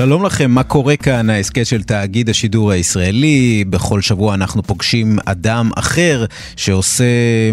[0.00, 1.30] שלום לכם, מה קורה כאן?
[1.30, 3.64] ההסכת של תאגיד השידור הישראלי.
[3.70, 6.24] בכל שבוע אנחנו פוגשים אדם אחר
[6.56, 7.04] שעושה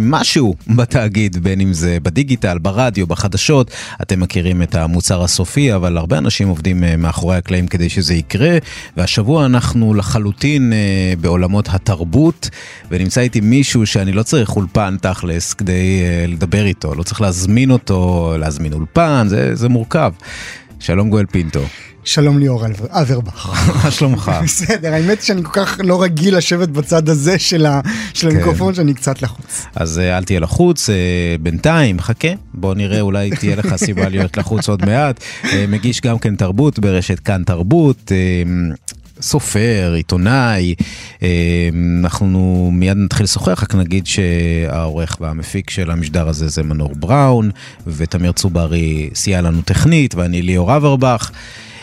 [0.01, 3.71] משהו בתאגיד, בין אם זה בדיגיטל, ברדיו, בחדשות.
[4.01, 8.57] אתם מכירים את המוצר הסופי, אבל הרבה אנשים עובדים אה, מאחורי הקלעים כדי שזה יקרה.
[8.97, 12.49] והשבוע אנחנו לחלוטין אה, בעולמות התרבות,
[12.91, 16.95] ונמצא איתי מישהו שאני לא צריך אולפן תכלס כדי אה, לדבר איתו.
[16.95, 20.11] לא צריך להזמין אותו, להזמין אולפן, זה, זה מורכב.
[20.79, 21.61] שלום גואל פינטו.
[22.07, 23.67] שלום ליאור אברבך.
[23.83, 24.31] מה שלומך?
[24.43, 27.81] בסדר, האמת שאני כל כך לא רגיל לשבת בצד הזה של, ה,
[28.13, 28.35] של כן.
[28.35, 29.65] המיקרופון שאני קצת לחוץ.
[29.75, 30.95] אז אה, אל תהיה לחוץ, אה,
[31.41, 35.19] בינתיים חכה, בוא נראה אולי תהיה לך סיבה להיות לחוץ עוד מעט.
[35.43, 38.11] אה, מגיש גם כן תרבות ברשת כאן תרבות.
[39.21, 40.75] סופר, עיתונאי,
[42.03, 47.49] אנחנו מיד נתחיל לשוחח, רק נגיד שהעורך והמפיק של המשדר הזה זה מנור בראון,
[47.87, 51.31] ותמיר צוברי סייע לנו טכנית, ואני ליאור אברבך.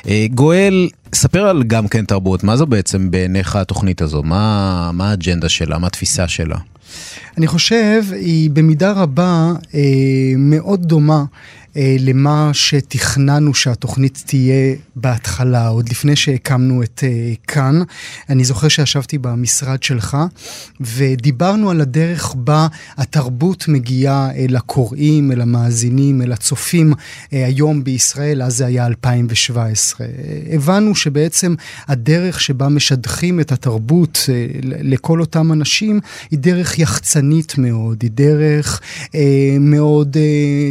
[0.08, 4.22] אה, גואל, ספר על גם כן תרבות, מה זו בעצם בעיניך התוכנית הזו?
[4.22, 5.78] מה, מה האג'נדה שלה?
[5.78, 6.56] מה התפיסה שלה?
[7.38, 9.80] אני חושב, היא במידה רבה אה,
[10.36, 11.24] מאוד דומה
[11.76, 17.82] למה שתכננו שהתוכנית תהיה בהתחלה, עוד לפני שהקמנו את אה, כאן.
[18.28, 20.16] אני זוכר שישבתי במשרד שלך,
[20.80, 22.66] ודיברנו על הדרך בה
[22.96, 26.92] התרבות מגיעה אל הקוראים, אל המאזינים, אל הצופים
[27.32, 30.06] אה, היום בישראל, אז זה היה 2017.
[30.52, 31.54] הבנו שבעצם
[31.88, 34.28] הדרך שבה משדכים את התרבות
[34.62, 36.00] לכל אותם אנשים,
[36.30, 38.80] היא דרך יחצנית מאוד, היא דרך
[39.60, 40.16] מאוד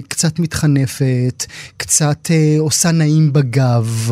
[0.07, 0.92] קצת מתחנפת.
[1.01, 1.45] מטונפת,
[1.77, 4.11] קצת אה, עושה נעים בגב,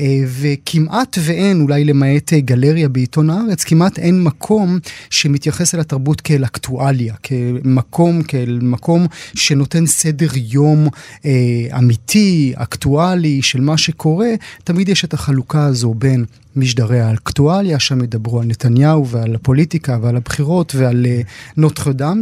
[0.00, 4.78] אה, וכמעט ואין, אולי למעט אה, גלריה בעיתון הארץ, כמעט אין מקום
[5.10, 10.88] שמתייחס אל התרבות כאל אקטואליה, כמקום, כאל מקום שנותן סדר יום
[11.24, 14.30] אה, אמיתי, אקטואלי, של מה שקורה.
[14.64, 16.24] תמיד יש את החלוקה הזו בין
[16.56, 21.06] משדרי האקטואליה, שם ידברו על נתניהו ועל הפוליטיקה ועל הבחירות ועל
[21.56, 22.20] נוטרדם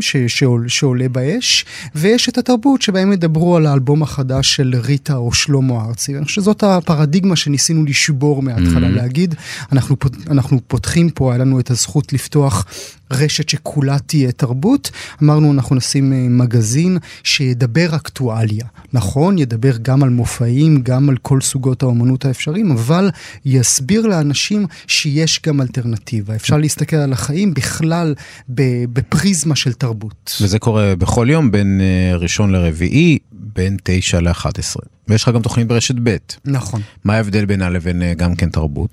[0.66, 1.64] שעולה באש,
[1.94, 6.16] ויש את התרבות שבהם ידברו על האלבום החדש של ריטה או שלמה ארצי.
[6.16, 8.90] אני חושב שזאת הפרדיגמה שניסינו לשבור מההתחלה, mm-hmm.
[8.90, 9.34] להגיד,
[9.72, 9.96] אנחנו,
[10.30, 12.66] אנחנו פותחים פה, היה לנו את הזכות לפתוח
[13.10, 14.90] רשת שכולה תהיה תרבות,
[15.22, 18.64] אמרנו אנחנו נשים אה, מגזין שידבר אקטואליה.
[18.92, 23.10] נכון, ידבר גם על מופעים, גם על כל סוגות האומנות האפשריים, אבל
[23.44, 26.34] יסביר לאנשים שיש גם אלטרנטיבה.
[26.34, 28.14] אפשר להסתכל על החיים בכלל
[28.48, 30.36] בפריזמה של תרבות.
[30.40, 34.95] וזה קורה בכל יום בין אה, ראשון לרביעי, בין תשע לאחת עשרה.
[35.08, 36.16] ויש לך גם תוכנית ברשת ב'.
[36.44, 36.80] נכון.
[37.04, 38.90] מה ההבדל בינה לבין אה, גם כן תרבות?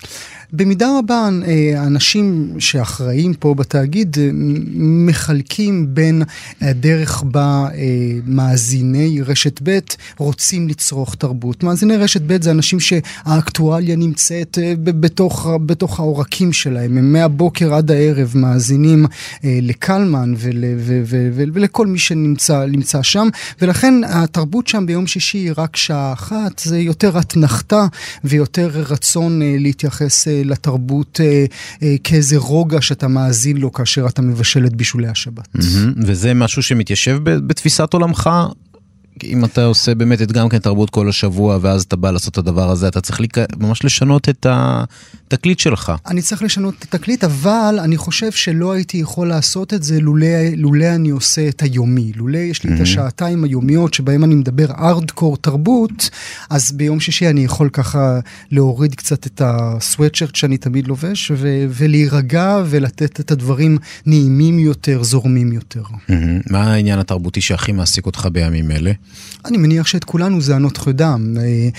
[0.54, 1.30] במידה רבה,
[1.76, 4.30] האנשים שאחראים פה בתאגיד אה,
[5.06, 6.24] מחלקים בין
[6.62, 7.80] הדרך בה אה,
[8.26, 9.80] מאזיני רשת ב'
[10.18, 11.64] רוצים לצרוך תרבות.
[11.64, 16.98] מאזיני רשת ב' זה אנשים שהאקטואליה נמצאת בתוך, בתוך העורקים שלהם.
[16.98, 19.06] הם מהבוקר עד הערב מאזינים
[19.44, 23.28] לקלמן ול, ו, ו, ו, ולכל מי שנמצא שם,
[23.62, 26.03] ולכן התרבות שם ביום שישי היא רק שעה.
[26.14, 27.86] אחת, זה יותר אתנחתה
[28.24, 34.66] ויותר רצון אה, להתייחס אה, לתרבות אה, כאיזה רוגע שאתה מאזין לו כאשר אתה מבשל
[34.66, 35.48] את בישולי השבת.
[35.58, 36.04] Mm-hmm.
[36.08, 38.30] וזה משהו שמתיישב בתפיסת עולמך?
[39.26, 42.38] אם אתה עושה באמת את גם כן תרבות כל השבוע ואז אתה בא לעשות את
[42.38, 43.38] הדבר הזה, אתה צריך ליק...
[43.58, 45.92] ממש לשנות את התקליט שלך.
[46.08, 50.28] אני צריך לשנות את התקליט, אבל אני חושב שלא הייתי יכול לעשות את זה לולא,
[50.58, 52.12] לולא אני עושה את היומי.
[52.16, 52.76] לולא יש לי mm-hmm.
[52.76, 56.10] את השעתיים היומיות שבהם אני מדבר ארדקור תרבות,
[56.50, 58.20] אז ביום שישי אני יכול ככה
[58.52, 65.52] להוריד קצת את הסוואטשרט שאני תמיד לובש, ו- ולהירגע ולתת את הדברים נעימים יותר, זורמים
[65.52, 65.84] יותר.
[65.84, 66.14] Mm-hmm.
[66.50, 68.92] מה העניין התרבותי שהכי מעסיק אותך בימים אלה?
[69.46, 71.38] אני מניח שאת כולנו זה הנוטרדם.
[71.38, 71.70] אה,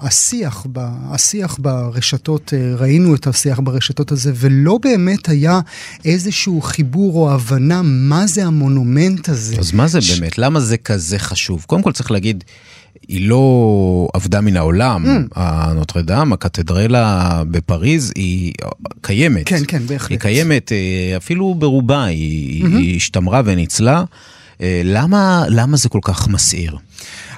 [0.00, 0.66] השיח,
[1.10, 5.60] השיח ברשתות, אה, ראינו את השיח ברשתות הזה, ולא באמת היה
[6.04, 9.56] איזשהו חיבור או הבנה מה זה המונומנט הזה.
[9.58, 10.18] אז מה זה ש...
[10.18, 10.38] באמת?
[10.38, 11.64] למה זה כזה חשוב?
[11.66, 12.44] קודם כל צריך להגיד...
[13.08, 15.32] היא לא עבדה מן העולם, mm.
[15.34, 18.52] הנוטרדם, הקתדרלה בפריז, היא
[19.00, 19.48] קיימת.
[19.48, 20.10] כן, כן, בהחלט.
[20.10, 22.76] היא קיימת, אה, אפילו ברובה, היא, mm-hmm.
[22.76, 24.04] היא השתמרה וניצלה.
[24.60, 26.76] למה, למה זה כל כך מסעיר?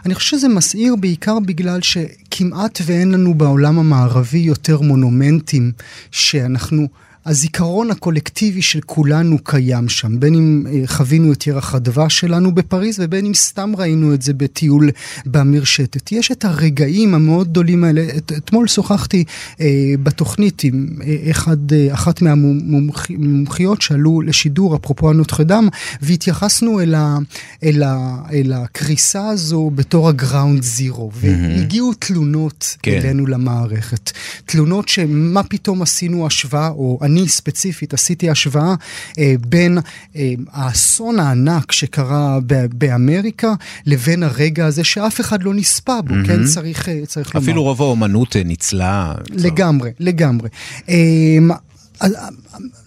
[0.07, 5.73] אני חושב שזה מסעיר בעיקר בגלל שכמעט ואין לנו בעולם המערבי יותר מונומנטים
[6.11, 6.89] שאנחנו...
[7.27, 13.01] הזיכרון הקולקטיבי של כולנו קיים שם, בין אם אה, חווינו את ירח הדבש שלנו בפריז
[13.01, 14.91] ובין אם סתם ראינו את זה בטיול
[15.27, 16.13] במרשתת.
[16.13, 19.25] יש את הרגעים המאוד גדולים האלה, את, אתמול שוחחתי
[19.61, 19.67] אה,
[20.03, 25.69] בתוכנית עם אה, אחד, אה, אחת מהמומחיות שעלו לשידור, אפרופו הנוטחדם,
[26.03, 27.19] והתייחסנו אל, ה,
[27.65, 32.93] אל, ה, אל הקריסה הזו בתור הגראונד זירו, והגיעו תלונות כן.
[32.93, 34.11] אלינו למערכת.
[34.45, 37.16] תלונות שמה פתאום עשינו השוואה, או אני...
[37.17, 38.75] אני ספציפית עשיתי השוואה
[39.19, 39.79] אה, בין
[40.17, 42.39] אה, האסון הענק שקרה
[42.73, 43.55] באמריקה
[43.87, 46.27] לבין הרגע הזה שאף אחד לא נספה בו, mm-hmm.
[46.27, 46.45] כן?
[46.45, 47.45] צריך, אה, צריך לומר.
[47.47, 49.15] אפילו רוב האומנות אה, ניצלה.
[49.31, 50.49] לגמרי, לגמרי.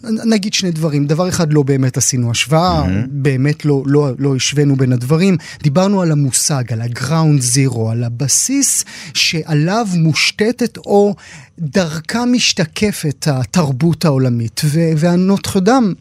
[0.03, 3.07] נגיד שני דברים, דבר אחד לא באמת עשינו השוואה, mm-hmm.
[3.09, 8.85] באמת לא, לא, לא השווינו בין הדברים, דיברנו על המושג, על ה-ground zero, על הבסיס
[9.13, 11.15] שעליו מושתתת או
[11.59, 14.61] דרכה משתקפת התרבות העולמית,
[14.97, 15.93] והנוטרדם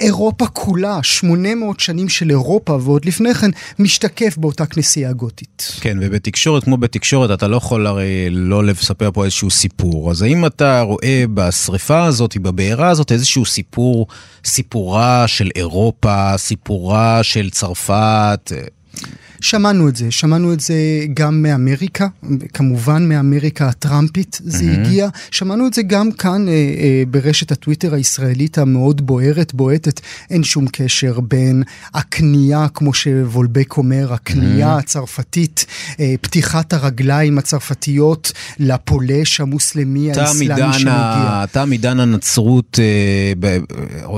[0.00, 5.72] אירופה כולה, 800 שנים של אירופה, ועוד לפני כן משתקף באותה כנסייה גותית.
[5.80, 10.10] כן, ובתקשורת, כמו בתקשורת, אתה לא יכול הרי לא לספר פה איזשהו סיפור.
[10.10, 14.06] אז האם אתה רואה בשריפה הזאת, בבעירה הזאת, איזשהו סיפור,
[14.44, 18.52] סיפורה של אירופה, סיפורה של צרפת?
[19.46, 20.74] שמענו את זה, שמענו את זה
[21.14, 22.06] גם מאמריקה,
[22.54, 24.80] כמובן מאמריקה הטראמפית זה mm-hmm.
[24.80, 30.00] הגיע, שמענו את זה גם כאן אה, אה, ברשת הטוויטר הישראלית המאוד בוערת, בועטת,
[30.30, 31.62] אין שום קשר בין
[31.94, 34.78] הכניעה, כמו שוולבק אומר, הכניעה mm-hmm.
[34.78, 35.66] הצרפתית,
[36.00, 41.44] אה, פתיחת הרגליים הצרפתיות לפולש המוסלמי האסלאמי שמגיע.
[41.52, 43.58] תם עידן הנצרות אה, ב,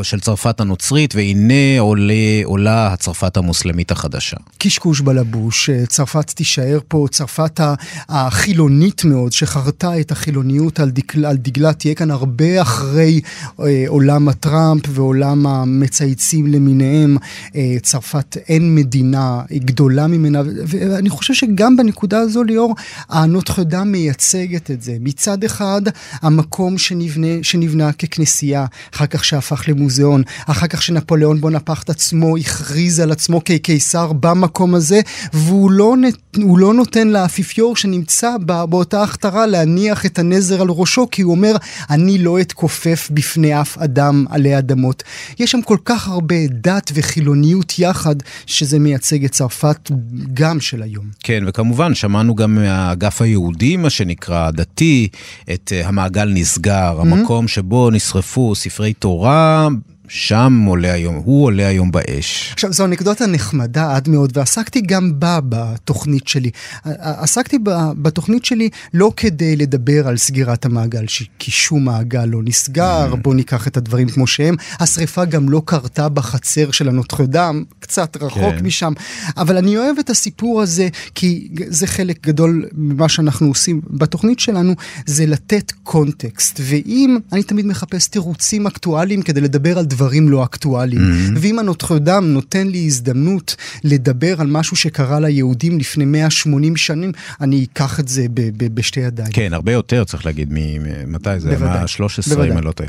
[0.03, 2.15] של צרפת הנוצרית, והנה עולה,
[2.45, 4.37] עולה הצרפת המוסלמית החדשה.
[4.59, 7.61] קשקוש בלבוש, צרפת תישאר פה, צרפת
[8.09, 13.21] החילונית מאוד, שחרתה את החילוניות על, דגל, על דגלה, תהיה כאן הרבה אחרי
[13.61, 17.17] אה, עולם הטראמפ ועולם המצייצים למיניהם.
[17.57, 22.75] אה, צרפת אין מדינה גדולה ממנה, ואני חושב שגם בנקודה הזו, ליאור,
[23.09, 24.97] הנוטחדה מייצגת את זה.
[25.01, 25.83] מצד אחד,
[26.23, 33.13] המקום שנבנה, שנבנה ככנסייה, אחר כך שהפך למוזיאון, אחר כך שנפוליאון בונפחט עצמו הכריז על
[33.13, 34.98] עצמו כקיסר במקום הזה.
[35.33, 35.95] והוא לא,
[36.37, 38.37] לא נותן לאפיפיור שנמצא
[38.69, 41.57] באותה הכתרה להניח את הנזר על ראשו, כי הוא אומר,
[41.91, 45.03] אני לא אתכופף בפני אף אדם עלי אדמות.
[45.39, 48.17] יש שם כל כך הרבה דת וחילוניות יחד,
[48.47, 49.91] שזה מייצג את צרפת
[50.35, 51.07] גם של היום.
[51.23, 55.09] כן, וכמובן, שמענו גם מהאגף היהודי, מה שנקרא, הדתי,
[55.53, 57.01] את uh, המעגל נסגר, mm-hmm.
[57.01, 59.69] המקום שבו נשרפו ספרי תורה.
[60.09, 62.51] שם עולה היום, הוא עולה היום באש.
[62.53, 66.51] עכשיו, זו אנקדוטה נחמדה עד מאוד, ועסקתי גם בה בתוכנית שלי.
[66.85, 67.59] עסקתי
[68.03, 71.05] בתוכנית שלי לא כדי לדבר על סגירת המעגל,
[71.39, 73.17] כי שום מעגל לא נסגר, mm.
[73.17, 74.55] בואו ניקח את הדברים כמו שהם.
[74.81, 78.67] השריפה גם לא קרתה בחצר של הנוטרדם, קצת רחוק כן.
[78.67, 78.93] משם.
[79.37, 84.75] אבל אני אוהב את הסיפור הזה, כי זה חלק גדול ממה שאנחנו עושים בתוכנית שלנו,
[85.07, 86.61] זה לתת קונטקסט.
[86.63, 89.98] ואם, אני תמיד מחפש תירוצים אקטואליים כדי לדבר על דברים.
[89.99, 91.01] דברים לא אקטואליים.
[91.01, 91.39] Mm-hmm.
[91.41, 98.01] ואם הנוטרדם נותן לי הזדמנות לדבר על משהו שקרה ליהודים לפני 180 שנים, אני אקח
[98.01, 99.33] את זה ב- ב- בשתי ידיים.
[99.33, 101.51] כן, הרבה יותר צריך להגיד, ממתי זה?
[101.51, 101.81] בוודאי.
[101.81, 102.89] מה-13 אם אני לא טועה.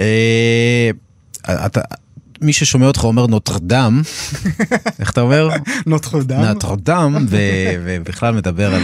[0.00, 0.90] אה,
[1.66, 1.80] אתה...
[2.40, 4.02] מי ששומע אותך אומר נוטרדם,
[5.00, 5.48] איך אתה אומר?
[5.86, 6.40] נוטרדם.
[6.40, 7.26] נוטרדם,
[7.84, 8.82] ובכלל מדבר על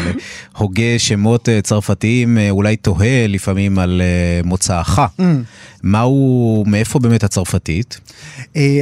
[0.56, 4.98] הוגה שמות אה, צרפתיים, אה, אולי תוהה לפעמים על אה, מוצאך.
[4.98, 5.22] Mm.
[5.82, 8.00] מהו, מאיפה באמת הצרפתית?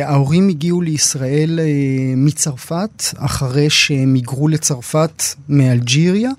[0.05, 1.61] ההורים הגיעו לישראל
[2.17, 6.31] מצרפת, אחרי שהם היגרו לצרפת מאלג'יריה.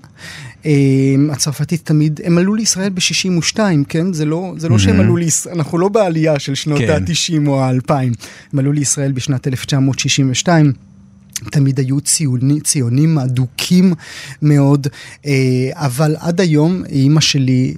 [0.64, 4.12] אמ, הצרפתית תמיד, הם עלו לישראל ב-62, כן?
[4.12, 5.02] זה לא, זה לא שהם mm-hmm.
[5.02, 6.90] עלו לישראל, אנחנו לא בעלייה של שנות כן.
[6.90, 7.92] ה-90 או ה-2000.
[8.52, 10.72] הם עלו לישראל בשנת 1962.
[11.50, 13.94] תמיד היו ציוני, ציונים אדוקים
[14.42, 14.86] מאוד,
[15.26, 17.74] אה, אבל עד היום אימא שלי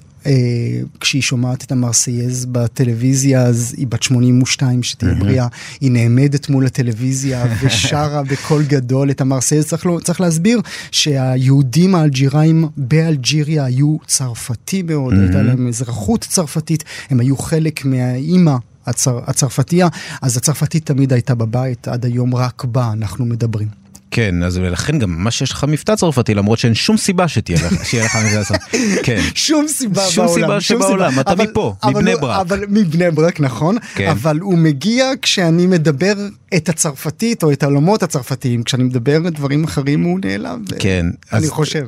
[1.00, 5.47] כשהיא שומעת את המרסייז בטלוויזיה, אז היא בת 82, שתהיה בריאה,
[5.81, 9.67] היא נעמדת מול הטלוויזיה ושרה בקול גדול את המרסייז.
[9.67, 10.61] צריך, לא, צריך להסביר
[10.91, 19.21] שהיהודים האלג'יראים באלג'יריה היו צרפתי מאוד, הייתה להם אזרחות צרפתית, הם היו חלק מהאימא הצר,
[19.26, 19.88] הצרפתייה,
[20.23, 23.82] אז הצרפתית תמיד הייתה בבית, עד היום רק בה אנחנו מדברים.
[24.14, 27.85] כן, אז לכן גם ממש יש לך מבטא צרפתי, למרות שאין שום סיבה שתהיה לך,
[27.90, 28.97] שיהיה לך מבטא צרפתי.
[29.02, 29.21] כן.
[29.35, 30.42] שום סיבה שום בעולם.
[30.42, 32.40] סיבה שבעולם, אתה אבל- מפה, אבל מבני הוא- ברק.
[32.40, 33.76] אבל מבני ברק, נכון.
[33.95, 34.09] כן.
[34.11, 36.12] אבל הוא מגיע כשאני מדבר
[36.57, 38.62] את הצרפתית או את העולמות הצרפתיים.
[38.62, 40.62] כשאני מדבר דברים אחרים הוא נעלם.
[40.78, 41.85] כן, אני אז- חושב.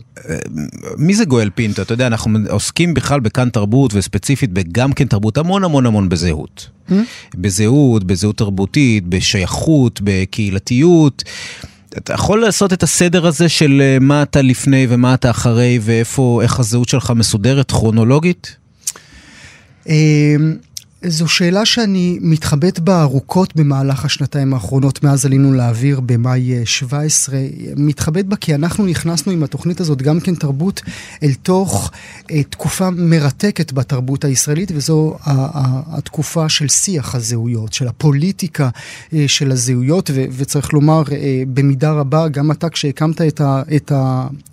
[0.98, 1.82] מי זה גואל פינטו?
[1.82, 6.68] אתה יודע, אנחנו עוסקים בכלל בכאן תרבות וספציפית בגם כן תרבות המון המון המון בזהות.
[7.34, 11.22] בזהות, בזהות תרבותית, בשייכות, בקהילתיות.
[11.98, 16.40] אתה יכול לעשות את הסדר הזה של אה, מה אתה לפני ומה אתה אחרי ואיפה,
[16.42, 18.56] איך הזהות שלך מסודרת כרונולוגית?
[21.06, 27.38] זו שאלה שאני מתחבט בה ארוכות במהלך השנתיים האחרונות, מאז עלינו לאוויר במאי אה, 17.
[27.76, 30.82] מתחבט בה כי אנחנו נכנסנו עם התוכנית הזאת גם כן תרבות
[31.22, 31.90] אל תוך
[32.30, 35.16] אה, תקופה מרתקת בתרבות הישראלית, וזו
[35.86, 38.68] התקופה של שיח הזהויות, של הפוליטיקה
[39.12, 43.92] אה, של הזהויות, ו- וצריך לומר, אה, במידה רבה, גם אתה כשהקמת את, ה- את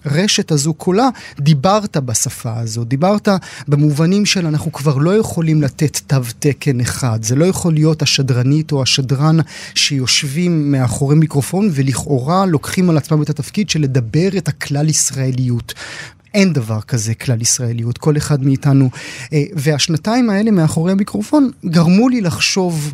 [0.06, 3.28] הרשת הזו כולה, דיברת בשפה הזו, דיברת
[3.68, 8.72] במובנים של אנחנו כבר לא יכולים לתת תו תקן אחד, זה לא יכול להיות השדרנית
[8.72, 9.38] או השדרן
[9.76, 15.74] שיושבים מאחורי מיקרופון ולכאורה לוקחים על עצמם את התפקיד של לדבר את הכלל ישראליות.
[16.34, 18.90] אין דבר כזה כלל ישראליות, כל אחד מאיתנו.
[19.34, 22.94] אה, והשנתיים האלה מאחורי המיקרופון גרמו לי לחשוב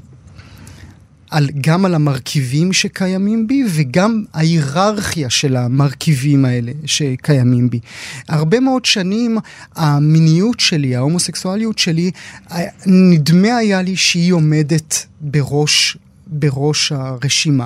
[1.30, 7.80] על, גם על המרכיבים שקיימים בי וגם ההיררכיה של המרכיבים האלה שקיימים בי.
[8.28, 9.38] הרבה מאוד שנים
[9.76, 12.12] המיניות שלי, ההומוסקסואליות שלי,
[12.52, 17.66] אה, נדמה היה לי שהיא עומדת בראש, בראש הרשימה.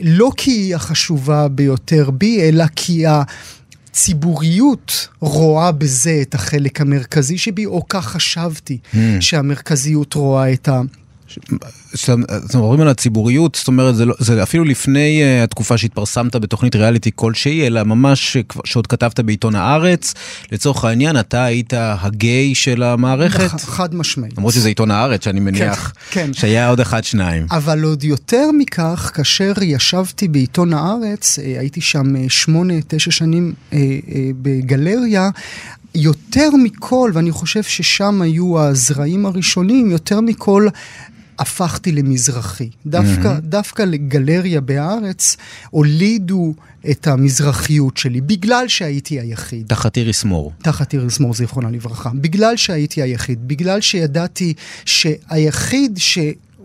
[0.00, 3.22] לא כי היא החשובה ביותר בי, אלא כי ה...
[3.92, 8.78] ציבוריות רואה בזה את החלק המרכזי שבי, או כך חשבתי
[9.20, 10.80] שהמרכזיות רואה את ה...
[11.92, 16.76] כשאתם מדברים על הציבוריות, זאת אומרת, זה, לא, זה אפילו לפני uh, התקופה שהתפרסמת בתוכנית
[16.76, 20.14] ריאליטי כלשהי, אלא ממש שעוד כתבת בעיתון הארץ.
[20.52, 24.38] לצורך העניין, אתה היית הגיי של המערכת, ח- חד משמעית.
[24.38, 26.32] למרות שזה עיתון הארץ, שאני מניח כן.
[26.32, 27.46] שהיה עוד אחד, שניים.
[27.50, 33.52] אבל עוד יותר מכך, כאשר ישבתי בעיתון הארץ, אה, הייתי שם אה, שמונה, תשע שנים
[34.42, 35.30] בגלריה,
[35.94, 40.68] יותר מכל, ואני חושב ששם היו הזרעים הראשונים, יותר מכל
[41.40, 42.70] הפכתי למזרחי.
[42.86, 45.36] דווקא, דווקא לגלריה בהארץ
[45.70, 46.54] הולידו
[46.90, 49.66] את המזרחיות שלי, בגלל שהייתי היחיד.
[49.66, 50.52] תחת איריס מור.
[50.62, 52.10] תחת איריס מור, זיכרונה לברכה.
[52.14, 54.54] בגלל שהייתי היחיד, בגלל שידעתי
[54.84, 55.98] שהיחיד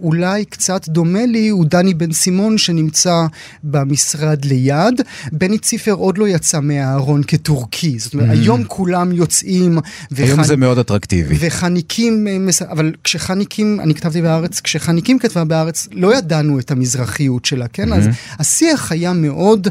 [0.06, 3.26] שאולי קצת דומה לי הוא דני בן סימון שנמצא
[3.64, 5.02] במשרד ליד.
[5.32, 8.00] בני ציפר עוד לא יצא מהארון כטורקי.
[8.00, 9.80] זאת אומרת, היום כולם יוצאים.
[10.18, 11.36] היום וחנ- זה מאוד אטרקטיבי.
[11.40, 12.38] וחניקים, אה,
[12.72, 17.94] אבל כשחניקים, אני כתבתי בהארץ, כשחניקים כתבה בהארץ, לא ידענו את המזרחיות שלה, כן?
[17.94, 18.08] אז
[18.40, 19.68] השיח היה מאוד...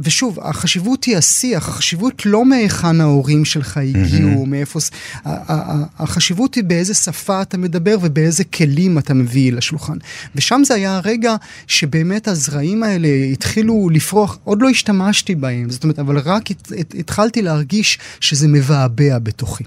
[0.00, 4.80] ושוב, החשיבות היא השיח, החשיבות לא מהיכן ההורים שלך הגיעו, מאיפה...
[4.80, 4.90] ס-
[5.24, 5.34] ה- ה-
[5.72, 9.96] ה- החשיבות היא באיזה שפה אתה מדבר ובאיזה כלים אתה מביא לשולחן.
[10.36, 11.36] ושם זה היה הרגע
[11.66, 17.42] שבאמת הזרעים האלה התחילו לפרוח, עוד לא השתמשתי בהם, זאת אומרת, אבל רק הת- התחלתי
[17.42, 19.64] להרגיש שזה מבעבע בתוכי.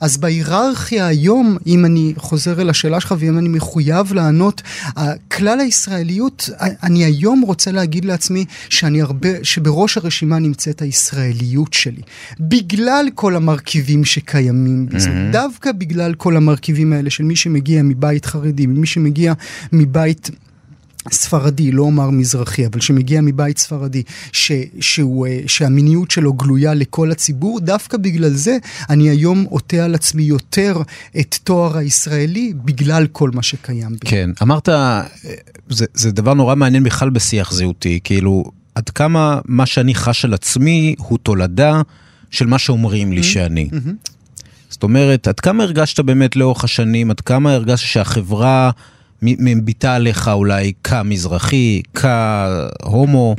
[0.00, 4.62] אז בהיררכיה היום, אם אני חוזר אל השאלה שלך ואם אני מחויב לענות,
[5.28, 6.50] כלל הישראליות,
[6.82, 12.02] אני היום רוצה להגיד לעצמי שאני הרבה, שבראש הרשימה נמצאת הישראליות שלי.
[12.40, 18.66] בגלל כל המרכיבים שקיימים בזה, דווקא בגלל כל המרכיבים האלה של מי שמגיע מבית חרדי,
[18.66, 19.32] ממי שמגיע
[19.72, 20.30] מבית...
[21.12, 27.10] ספרדי, לא אומר מזרחי, אבל שמגיע מבית ספרדי, ש, שהוא, אה, שהמיניות שלו גלויה לכל
[27.10, 28.56] הציבור, דווקא בגלל זה
[28.90, 30.82] אני היום עוטה על עצמי יותר
[31.20, 33.98] את תואר הישראלי, בגלל כל מה שקיים בי.
[34.04, 35.02] כן, אמרת, אה,
[35.68, 38.44] זה, זה דבר נורא מעניין בכלל בשיח זהותי, כאילו,
[38.74, 41.82] עד כמה מה שאני חש על עצמי הוא תולדה
[42.30, 43.68] של מה שאומרים לי שאני.
[44.68, 48.70] זאת אומרת, עד כמה הרגשת באמת לאורך השנים, עד כמה הרגשת שהחברה
[49.38, 53.36] מביטה עליך אולי כמזרחי, כהומו,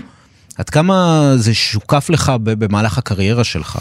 [0.58, 3.80] עד כמה זה שוקף לך במהלך הקריירה שלך?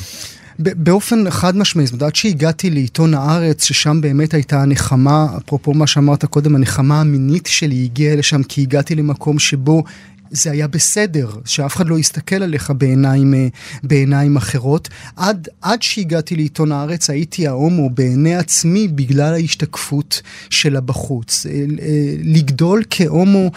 [0.59, 5.87] באופן חד משמעי, זאת אומרת, עד שהגעתי לעיתון הארץ, ששם באמת הייתה הנחמה, אפרופו מה
[5.87, 9.85] שאמרת קודם, הנחמה המינית שלי הגיעה לשם כי הגעתי למקום שבו...
[10.31, 13.49] זה היה בסדר, שאף אחד לא יסתכל עליך בעיניים, אה,
[13.83, 14.89] בעיניים אחרות.
[15.17, 21.47] עד, עד שהגעתי לעיתון הארץ הייתי ההומו בעיני עצמי בגלל ההשתקפות שלה בחוץ.
[21.47, 23.51] אה, אה, לגדול כהומו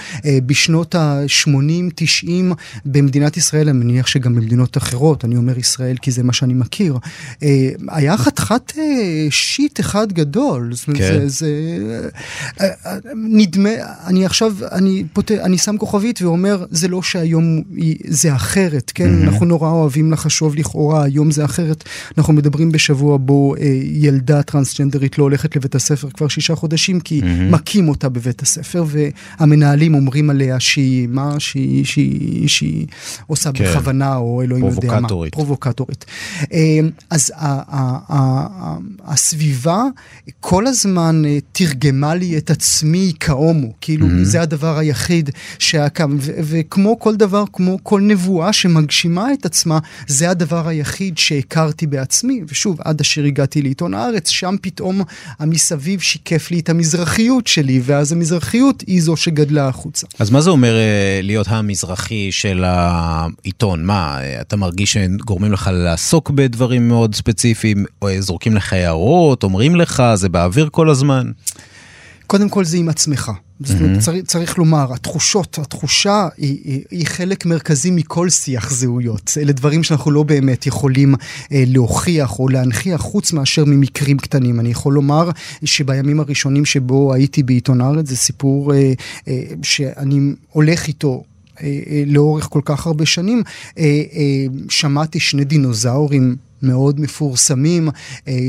[0.45, 2.29] בשנות ה-80-90
[2.85, 6.97] במדינת ישראל, אני מניח שגם במדינות אחרות, אני אומר ישראל כי זה מה שאני מכיר,
[7.87, 8.71] היה חתיכת
[9.29, 10.71] שיט אחד גדול.
[10.85, 10.93] כן.
[10.93, 11.49] זה, זה
[13.15, 13.69] נדמה,
[14.07, 15.31] אני עכשיו, אני, פות...
[15.31, 17.61] אני שם כוכבית ואומר, אומר, זה לא שהיום
[18.07, 19.09] זה אחרת, כן?
[19.09, 19.27] Mm-hmm.
[19.27, 21.83] אנחנו נורא אוהבים לחשוב לכאורה, היום זה אחרת.
[22.17, 27.21] אנחנו מדברים בשבוע בו אה, ילדה טרנסג'נדרית לא הולכת לבית הספר כבר שישה חודשים, כי
[27.21, 27.51] mm-hmm.
[27.51, 32.87] מכים אותה בבית הספר, והמנהלים אומרים עליה שהיא, מה, שהיא, שהיא, שהיא
[33.27, 33.63] עושה כן.
[33.63, 35.07] בכוונה, או אלוהים יודע מה.
[35.31, 36.05] פרובוקטורית.
[36.53, 37.31] אה, אז
[39.05, 39.83] הסביבה
[40.39, 44.23] כל הזמן אה, תרגמה לי את עצמי כהומו, כאילו mm-hmm.
[44.23, 46.17] זה הדבר היחיד שהיה קם,
[46.49, 52.77] וכמו כל דבר, כמו כל נבואה שמגשימה את עצמה, זה הדבר היחיד שהכרתי בעצמי, ושוב,
[52.85, 55.01] עד אשר הגעתי לעיתון הארץ, שם פתאום
[55.39, 60.07] המסביב שיקף לי את המזרחיות שלי, ואז המזרחיות היא זו שגדלה החוצה.
[60.19, 63.85] אז מה זה אומר אה, להיות המזרחי של העיתון?
[63.85, 70.03] מה, אתה מרגיש שגורמים לך לעסוק בדברים מאוד ספציפיים, או זורקים לך הערות, אומרים לך,
[70.15, 71.31] זה באוויר כל הזמן?
[72.29, 73.31] קודם כל זה עם עצמך.
[73.81, 79.31] אומרת, צריך, צריך לומר, התחושות, התחושה היא, היא, היא חלק מרכזי מכל שיח זהויות.
[79.41, 81.15] אלה דברים שאנחנו לא באמת יכולים
[81.51, 84.59] אה, להוכיח או להנכיח, חוץ מאשר ממקרים קטנים.
[84.59, 85.29] אני יכול לומר
[85.65, 88.93] שבימים הראשונים שבו הייתי בעיתון הארץ, זה סיפור אה,
[89.27, 90.19] אה, שאני
[90.51, 91.23] הולך איתו
[91.61, 93.43] אה, אה, לאורך כל כך הרבה שנים,
[93.77, 93.85] אה,
[94.69, 97.89] שמעתי שני דינוזאורים מאוד מפורסמים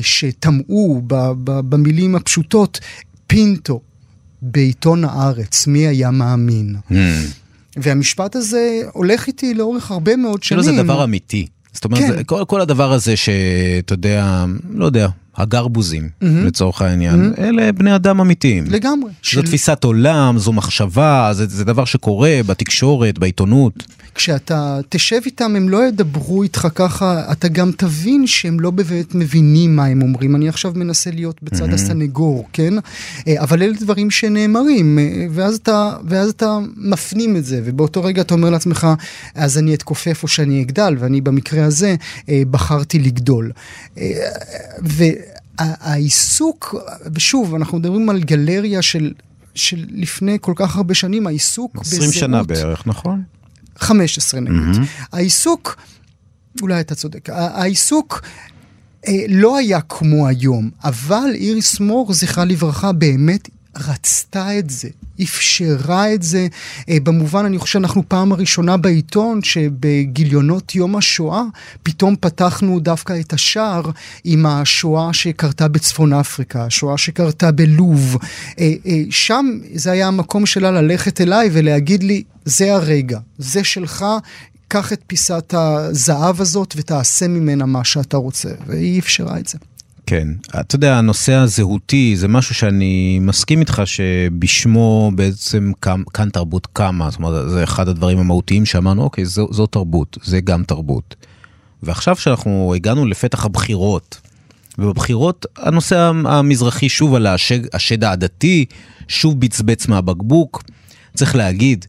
[0.03, 1.03] שטמעו
[1.45, 2.81] במילים הפשוטות
[3.31, 3.81] פינטו
[4.43, 6.77] בעיתון הארץ, מי היה מאמין?
[6.91, 6.95] Mm.
[7.77, 10.63] והמשפט הזה הולך איתי לאורך הרבה מאוד שנים.
[10.63, 11.47] כאילו זה דבר אמיתי.
[11.73, 12.23] זאת אומרת, כן.
[12.27, 16.27] כל, כל הדבר הזה שאתה יודע, לא יודע, הגרבוזים, mm-hmm.
[16.27, 17.41] לצורך העניין, mm-hmm.
[17.41, 18.65] אלה בני אדם אמיתיים.
[18.71, 19.11] לגמרי.
[19.11, 19.43] זו של...
[19.43, 23.85] תפיסת עולם, זו מחשבה, זה, זה דבר שקורה בתקשורת, בעיתונות.
[24.15, 29.77] כשאתה תשב איתם, הם לא ידברו איתך ככה, אתה גם תבין שהם לא באמת מבינים
[29.77, 30.37] מה הם אומרים.
[30.37, 31.75] אני עכשיו מנסה להיות בצד mm-hmm.
[31.75, 32.75] הסנגור, כן?
[33.29, 38.23] אה, אבל אלה דברים שנאמרים, אה, ואז אתה, ואז אתה מפנים את זה, ובאותו רגע
[38.23, 38.87] אתה אומר לעצמך,
[39.35, 41.95] אז אני אתכופף או שאני אגדל, ואני במקרה הזה
[42.29, 43.53] אה, בחרתי לגדול.
[44.85, 45.05] ו...
[45.61, 46.75] העיסוק,
[47.15, 49.13] ושוב, אנחנו מדברים על גלריה של,
[49.55, 52.15] של לפני כל כך הרבה שנים, העיסוק 20 בזהות...
[52.17, 53.23] 20 שנה בערך, נכון?
[53.81, 54.77] 15 נגיד.
[54.77, 55.07] Mm-hmm.
[55.13, 55.77] העיסוק,
[56.63, 58.23] אולי אתה צודק, העיסוק
[59.09, 64.89] אה, לא היה כמו היום, אבל איריס מור, זכרה לברכה, באמת רצתה את זה,
[65.23, 66.47] אפשרה את זה.
[66.89, 71.43] אה, במובן, אני חושב שאנחנו פעם הראשונה בעיתון שבגיליונות יום השואה,
[71.83, 73.91] פתאום פתחנו דווקא את השער
[74.25, 78.17] עם השואה שקרתה בצפון אפריקה, השואה שקרתה בלוב.
[78.59, 84.05] אה, אה, שם זה היה המקום שלה ללכת אליי ולהגיד לי, זה הרגע, זה שלך,
[84.69, 89.59] קח את פיסת הזהב הזאת ותעשה ממנה מה שאתה רוצה, והיא אפשרה את זה.
[90.11, 90.29] כן,
[90.61, 97.11] אתה יודע, הנושא הזהותי זה משהו שאני מסכים איתך שבשמו בעצם כאן, כאן תרבות קמה,
[97.11, 101.17] זאת אומרת, זה אחד הדברים המהותיים שאמרנו, אוקיי, זו, זו תרבות, זה גם תרבות.
[101.83, 104.21] ועכשיו שאנחנו הגענו לפתח הבחירות,
[104.79, 108.65] ובבחירות הנושא המזרחי שוב עלה, השד, השד העדתי
[109.09, 110.63] שוב בצבץ מהבקבוק,
[111.15, 111.87] צריך להגיד,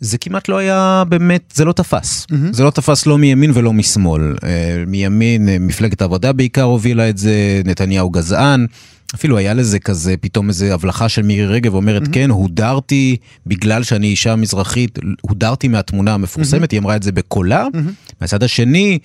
[0.00, 2.26] זה כמעט לא היה באמת, זה לא תפס.
[2.30, 2.52] Mm-hmm.
[2.52, 4.34] זה לא תפס לא מימין ולא משמאל.
[4.44, 8.66] אה, מימין, אה, מפלגת העבודה בעיקר הובילה את זה, נתניהו גזען.
[9.14, 12.12] אפילו היה לזה כזה פתאום איזה הבלחה של מירי רגב אומרת mm-hmm.
[12.12, 16.72] כן הודרתי בגלל שאני אישה מזרחית הודרתי מהתמונה המפורסמת mm-hmm.
[16.72, 17.66] היא אמרה את זה בקולה.
[17.66, 18.14] Mm-hmm.
[18.20, 18.98] מהצד השני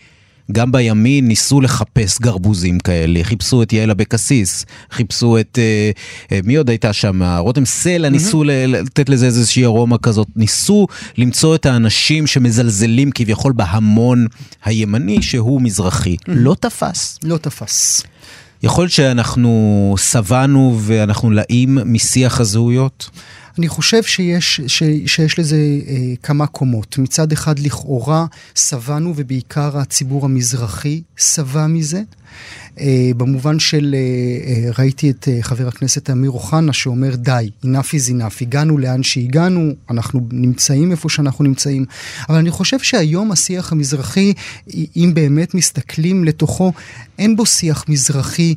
[0.52, 5.92] גם בימין ניסו לחפש גרבוזים כאלה, חיפשו את יעל אבקסיס, חיפשו את, אה,
[6.32, 7.24] אה, מי עוד הייתה שם?
[7.24, 8.12] רותם סלע, mm-hmm.
[8.12, 10.88] ניסו לתת לזה איזושהי ארומה כזאת, ניסו
[11.18, 14.28] למצוא את האנשים שמזלזלים כביכול בהמון
[14.66, 16.16] הימני שהוא מזרחי.
[16.16, 16.32] Mm-hmm.
[16.36, 17.20] לא תפס.
[17.24, 18.04] לא תפס.
[18.64, 23.10] יכול להיות שאנחנו שבענו ואנחנו לאים משיח הזהויות?
[23.58, 25.56] אני חושב שיש, ש, שיש לזה
[25.88, 26.98] אה, כמה קומות.
[26.98, 32.02] מצד אחד, לכאורה, שבענו, ובעיקר הציבור המזרחי שבע מזה.
[32.80, 34.00] אה, במובן של, אה,
[34.54, 39.72] אה, ראיתי את חבר הכנסת אמיר אוחנה שאומר די, enough is enough, הגענו לאן שהגענו,
[39.90, 41.86] אנחנו נמצאים איפה שאנחנו נמצאים,
[42.30, 44.34] אבל אני חושב שהיום השיח המזרחי,
[44.96, 46.74] אם באמת מסתכלים לתוכו,
[47.20, 48.56] אין בו שיח מזרחי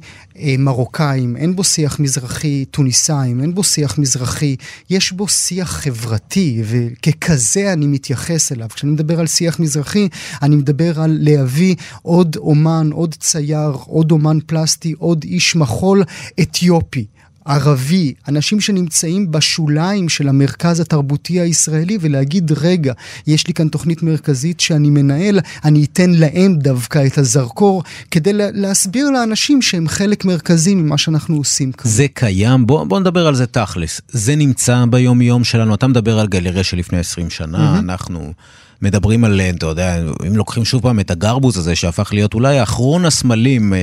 [0.59, 4.57] מרוקאים, אין בו שיח מזרחי טוניסאים, אין בו שיח מזרחי,
[4.91, 8.69] יש בו שיח חברתי, וככזה אני מתייחס אליו.
[8.75, 10.09] כשאני מדבר על שיח מזרחי,
[10.43, 16.03] אני מדבר על להביא עוד אומן, עוד צייר, עוד אומן פלסטי, עוד איש מחול
[16.41, 17.05] אתיופי.
[17.45, 22.93] ערבי, אנשים שנמצאים בשוליים של המרכז התרבותי הישראלי, ולהגיד, רגע,
[23.27, 29.11] יש לי כאן תוכנית מרכזית שאני מנהל, אני אתן להם דווקא את הזרקור, כדי להסביר
[29.11, 31.91] לאנשים שהם חלק מרכזי ממה שאנחנו עושים כאן.
[31.91, 34.01] זה קיים, בוא, בוא נדבר על זה תכלס.
[34.09, 37.79] זה נמצא ביום-יום שלנו, אתה מדבר על גלריה של לפני 20 שנה, mm-hmm.
[37.79, 38.33] אנחנו...
[38.83, 43.05] מדברים על, אתה יודע, אם לוקחים שוב פעם את הגרבוז הזה שהפך להיות אולי אחרון
[43.05, 43.79] הסמלים אה,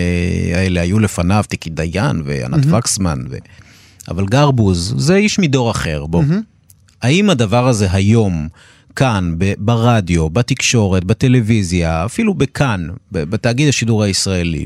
[0.56, 2.76] האלה, היו לפניו טיקי דיין וענת mm-hmm.
[2.76, 3.38] וקסמן, ו...
[4.08, 6.24] אבל גרבוז זה איש מדור אחר, בוא.
[6.24, 7.02] Mm-hmm.
[7.02, 8.48] האם הדבר הזה היום,
[8.96, 14.66] כאן, ברדיו, בתקשורת, בטלוויזיה, אפילו בכאן, בתאגיד השידור הישראלי,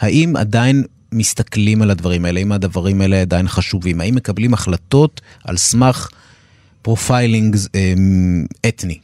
[0.00, 5.56] האם עדיין מסתכלים על הדברים האלה, האם הדברים האלה עדיין חשובים, האם מקבלים החלטות על
[5.56, 6.08] סמך
[6.82, 8.98] profiling אמ, אתני?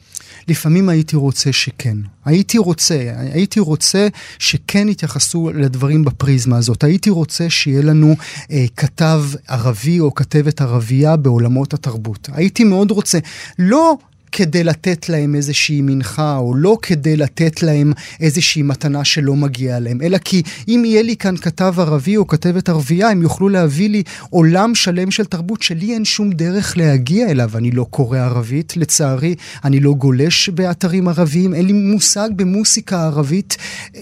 [0.47, 1.97] לפעמים הייתי רוצה שכן.
[2.25, 4.07] הייתי רוצה, הייתי רוצה
[4.39, 6.83] שכן יתייחסו לדברים בפריזמה הזאת.
[6.83, 8.15] הייתי רוצה שיהיה לנו
[8.51, 12.29] אה, כתב ערבי או כתבת ערבייה בעולמות התרבות.
[12.33, 13.19] הייתי מאוד רוצה.
[13.59, 13.97] לא
[14.37, 20.01] כדי לתת להם איזושהי מנחה, או לא כדי לתת להם איזושהי מתנה שלא מגיעה להם,
[20.01, 24.03] אלא כי אם יהיה לי כאן כתב ערבי או כתבת ערבייה, הם יוכלו להביא לי
[24.29, 27.51] עולם שלם של תרבות שלי אין שום דרך להגיע אליו.
[27.55, 33.57] אני לא קורא ערבית, לצערי, אני לא גולש באתרים ערביים, אין לי מושג במוסיקה ערבית.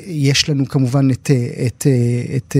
[0.07, 1.31] יש לנו כמובן את,
[1.65, 1.87] את, את,
[2.35, 2.57] את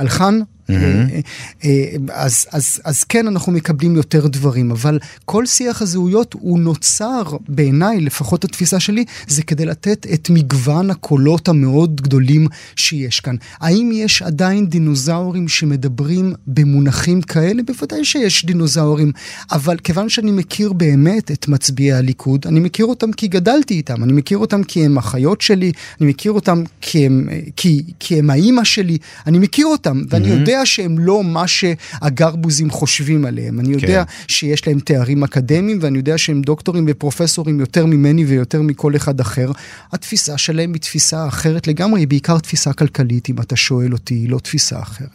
[0.00, 0.38] אלחן,
[0.72, 1.66] Mm-hmm.
[2.12, 8.00] אז, אז, אז כן, אנחנו מקבלים יותר דברים, אבל כל שיח הזהויות הוא נוצר, בעיניי,
[8.00, 13.36] לפחות התפיסה שלי, זה כדי לתת את מגוון הקולות המאוד גדולים שיש כאן.
[13.60, 17.62] האם יש עדיין דינוזאורים שמדברים במונחים כאלה?
[17.62, 19.12] בוודאי שיש דינוזאורים,
[19.52, 24.12] אבל כיוון שאני מכיר באמת את מצביעי הליכוד, אני מכיר אותם כי גדלתי איתם, אני
[24.12, 28.64] מכיר אותם כי הם אחיות שלי, אני מכיר אותם כי הם, כי, כי הם האימא
[28.64, 30.38] שלי, אני מכיר אותם, ואני mm-hmm.
[30.38, 33.60] יודע שהם לא מה שהגרבוזים חושבים עליהם.
[33.60, 34.12] אני יודע כן.
[34.28, 39.50] שיש להם תארים אקדמיים, ואני יודע שהם דוקטורים ופרופסורים יותר ממני ויותר מכל אחד אחר.
[39.92, 44.30] התפיסה שלהם היא תפיסה אחרת לגמרי, היא בעיקר תפיסה כלכלית, אם אתה שואל אותי, היא
[44.30, 45.08] לא תפיסה אחרת.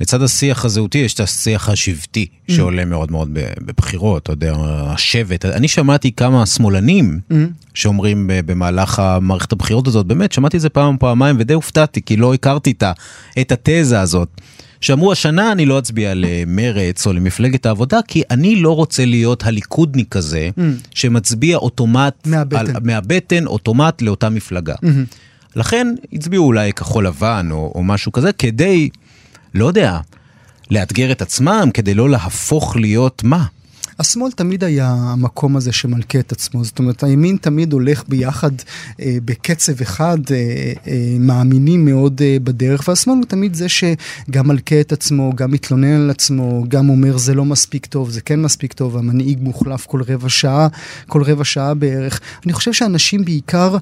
[0.00, 2.52] לצד השיח הזהותי יש את השיח השבטי, mm.
[2.52, 3.30] שעולה מאוד מאוד
[3.60, 5.44] בבחירות, אתה יודע, השבט.
[5.44, 7.34] אני שמעתי כמה שמאלנים mm.
[7.74, 12.34] שאומרים במהלך המערכת הבחירות הזאת, באמת, שמעתי את זה פעם, פעמיים, ודי הופתעתי, כי לא
[12.34, 12.72] הכרתי
[13.40, 14.28] את התזה הזאת.
[14.80, 20.16] שאמרו השנה אני לא אצביע למרץ או למפלגת העבודה, כי אני לא רוצה להיות הליכודניק
[20.16, 20.60] הזה, mm.
[20.94, 22.56] שמצביע אוטומט, מהבטן.
[22.56, 24.74] על, מהבטן אוטומט לאותה מפלגה.
[24.74, 25.16] Mm-hmm.
[25.56, 28.88] לכן הצביעו אולי כחול לבן או, או משהו כזה, כדי,
[29.54, 29.98] לא יודע,
[30.70, 33.44] לאתגר את עצמם, כדי לא להפוך להיות מה?
[33.98, 38.50] השמאל תמיד היה המקום הזה שמלכה את עצמו, זאת אומרת הימין תמיד הולך ביחד
[39.00, 44.80] אה, בקצב אחד, אה, אה, מאמינים מאוד אה, בדרך, והשמאל הוא תמיד זה שגם מלכה
[44.80, 48.72] את עצמו, גם מתלונן על עצמו, גם אומר זה לא מספיק טוב, זה כן מספיק
[48.72, 50.68] טוב, המנהיג מוחלף כל רבע שעה,
[51.06, 52.20] כל רבע שעה בערך.
[52.44, 53.76] אני חושב שאנשים בעיקר,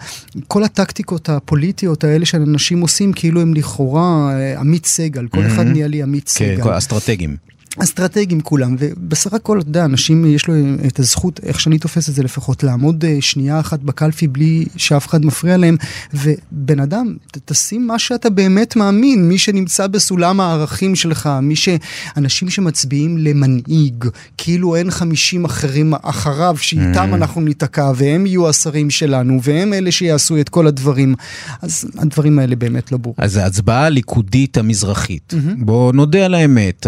[0.49, 5.47] כל הטקטיקות הפוליטיות האלה שאנשים עושים, כאילו הם לכאורה אה, עמית סגל, כל mm-hmm.
[5.47, 6.65] אחד נהיה לי עמית כן, סגל.
[6.65, 7.56] כן, אסטרטגים.
[7.83, 10.55] אסטרטגיים כולם, ובסך הכל, אתה יודע, אנשים, יש לו
[10.87, 15.07] את הזכות, איך שאני תופס את זה לפחות, לעמוד אה, שנייה אחת בקלפי בלי שאף
[15.07, 15.77] אחד מפריע להם,
[16.15, 21.69] ובן אדם, תשים מה שאתה באמת מאמין, מי שנמצא בסולם הערכים שלך, מי ש...
[22.17, 24.05] אנשים שמצביעים למנהיג,
[24.39, 27.15] כאילו אין חמישים אחרים אחריו, שאיתם mm.
[27.15, 31.15] אנחנו ניתקע, והם יהיו השרים שלנו, והם אלה שיעשו את כל הדברים,
[31.63, 33.17] אז הדברים האלה באמת לא ברורים.
[33.19, 35.65] אז ההצבעה הליכודית המזרחית, mm-hmm.
[35.65, 36.87] בוא נודה על האמת,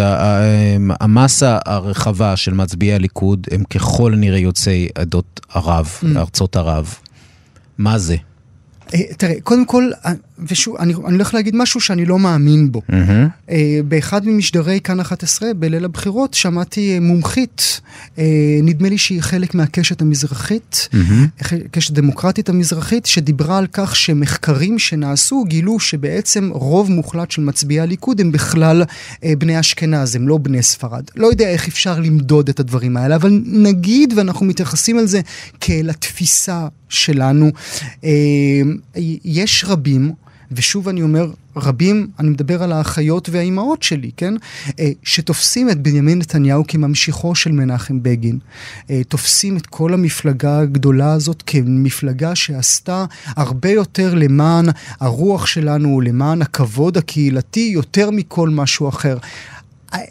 [1.00, 6.06] המסה הרחבה של מצביעי הליכוד הם ככל הנראה יוצאי עדות ערב, mm.
[6.16, 6.94] ארצות ערב.
[7.78, 8.16] מה זה?
[8.94, 9.90] אה, תראה, קודם כל,
[10.38, 12.82] אה, ושוב, אני, אני הולך להגיד משהו שאני לא מאמין בו.
[12.90, 13.52] Mm-hmm.
[13.84, 17.80] באחד ממשדרי כאן 11, בליל הבחירות, שמעתי מומחית,
[18.62, 21.54] נדמה לי שהיא חלק מהקשת המזרחית, mm-hmm.
[21.70, 28.20] קשת דמוקרטית המזרחית, שדיברה על כך שמחקרים שנעשו גילו שבעצם רוב מוחלט של מצביעי הליכוד
[28.20, 28.84] הם בכלל
[29.38, 31.04] בני אשכנז, הם לא בני ספרד.
[31.16, 35.20] לא יודע איך אפשר למדוד את הדברים האלה, אבל נגיד, ואנחנו מתייחסים על זה
[35.60, 37.50] כאל התפיסה שלנו,
[39.24, 40.12] יש רבים,
[40.52, 44.34] ושוב אני אומר, רבים, אני מדבר על האחיות והאימהות שלי, כן?
[44.78, 48.38] אה, שתופסים את בנימין נתניהו כממשיכו של מנחם בגין.
[48.90, 54.66] אה, תופסים את כל המפלגה הגדולה הזאת כמפלגה שעשתה הרבה יותר למען
[55.00, 59.18] הרוח שלנו, למען הכבוד הקהילתי, יותר מכל משהו אחר.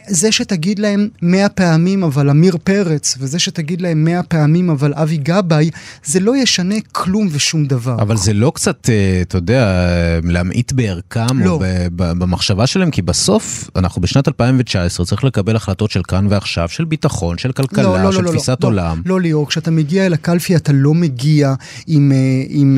[0.08, 5.18] זה שתגיד להם מאה פעמים אבל עמיר פרץ, וזה שתגיד להם מאה פעמים אבל אבי
[5.18, 5.70] גבאי,
[6.06, 7.96] זה לא ישנה כלום ושום דבר.
[8.02, 9.88] אבל זה לא קצת, אה, אתה יודע,
[10.24, 11.52] להמעיט בערכם לא.
[11.52, 11.60] או
[11.96, 17.38] במחשבה שלהם, כי בסוף, אנחנו בשנת 2019, צריך לקבל החלטות של כאן ועכשיו, של ביטחון,
[17.38, 19.02] של כלכלה, לא, לא, של לא, לא תפיסת לא, עולם.
[19.06, 21.54] לא, לא, ליאור, כשאתה מגיע אל הקלפי אתה לא מגיע
[21.88, 22.18] עם, אה,
[22.50, 22.78] עם,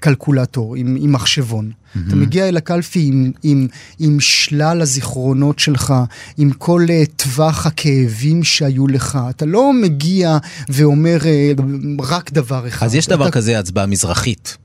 [0.00, 1.70] קלקולטור, עם, עם מחשבון.
[1.88, 2.08] Mm-hmm.
[2.08, 3.66] אתה מגיע אל הקלפי עם, עם,
[3.98, 5.94] עם שלל הזיכרונות שלך,
[6.36, 9.18] עם כל uh, טווח הכאבים שהיו לך.
[9.30, 12.86] אתה לא מגיע ואומר uh, רק דבר אחד.
[12.86, 13.32] אז יש דבר אתה...
[13.32, 14.56] כזה הצבעה מזרחית.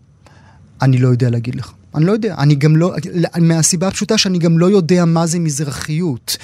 [0.82, 1.74] אני לא יודע להגיד לך.
[1.96, 2.94] אני לא יודע, אני גם לא,
[3.38, 6.38] מהסיבה הפשוטה שאני גם לא יודע מה זה מזרחיות.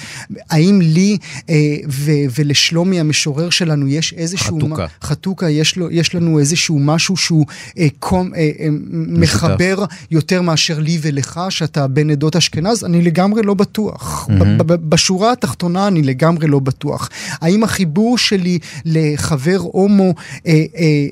[0.50, 1.18] האם לי
[1.50, 4.56] אה, ו, ולשלומי המשורר שלנו יש איזשהו...
[4.56, 4.86] חתוכה.
[5.02, 7.46] חתוכה, יש, לו, יש לנו איזשהו משהו שהוא
[7.78, 12.84] אה, קום, אה, אה, מחבר יותר מאשר לי ולך, שאתה בן עדות אשכנז?
[12.84, 14.28] אני לגמרי לא בטוח.
[14.28, 14.62] Mm-hmm.
[14.62, 17.08] בשורה התחתונה אני לגמרי לא בטוח.
[17.40, 20.14] האם החיבור שלי לחבר הומו
[20.46, 20.64] אה, אה,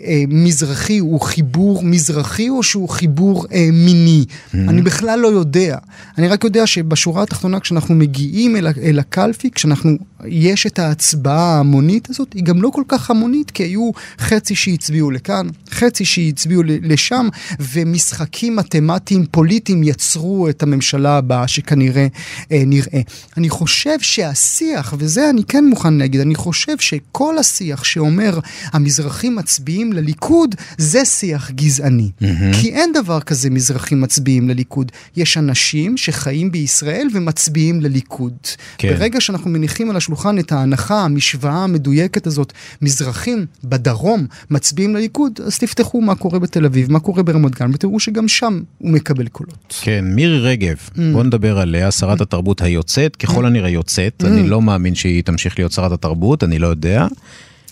[0.06, 4.24] אה, מזרחי הוא חיבור מזרחי או שהוא חיבור אה, מיני?
[4.28, 4.56] Mm-hmm.
[4.68, 5.76] אני בכלל לא יודע.
[6.18, 9.90] אני רק יודע שבשורה התחתונה, כשאנחנו מגיעים אל, אל הקלפי, כשאנחנו,
[10.26, 15.10] יש את ההצבעה ההמונית הזאת, היא גם לא כל כך המונית, כי היו חצי שהצביעו
[15.10, 17.28] לכאן, חצי שהצביעו לשם,
[17.60, 22.06] ומשחקים מתמטיים פוליטיים יצרו את הממשלה הבאה שכנראה
[22.52, 23.00] אה, נראה.
[23.36, 28.38] אני חושב שהשיח, וזה אני כן מוכן להגיד, אני חושב שכל השיח שאומר
[28.72, 32.10] המזרחים מצביעים לליכוד, זה שיח גזעני.
[32.22, 32.56] Mm-hmm.
[32.60, 34.17] כי אין דבר כזה מזרחים מצביעים.
[34.18, 34.92] מצביעים לליכוד.
[35.16, 38.32] יש אנשים שחיים בישראל ומצביעים לליכוד.
[38.78, 38.88] כן.
[38.94, 42.52] ברגע שאנחנו מניחים על השולחן את ההנחה, המשוואה המדויקת הזאת,
[42.82, 48.00] מזרחים בדרום מצביעים לליכוד, אז תפתחו מה קורה בתל אביב, מה קורה ברמת גן, ותראו
[48.00, 49.74] שגם שם הוא מקבל קולות.
[49.82, 51.00] כן, מירי רגב, mm.
[51.12, 53.46] בוא נדבר עליה, שרת התרבות היוצאת, ככל mm.
[53.46, 54.26] הנראה יוצאת, mm.
[54.26, 57.06] אני לא מאמין שהיא תמשיך להיות שרת התרבות, אני לא יודע.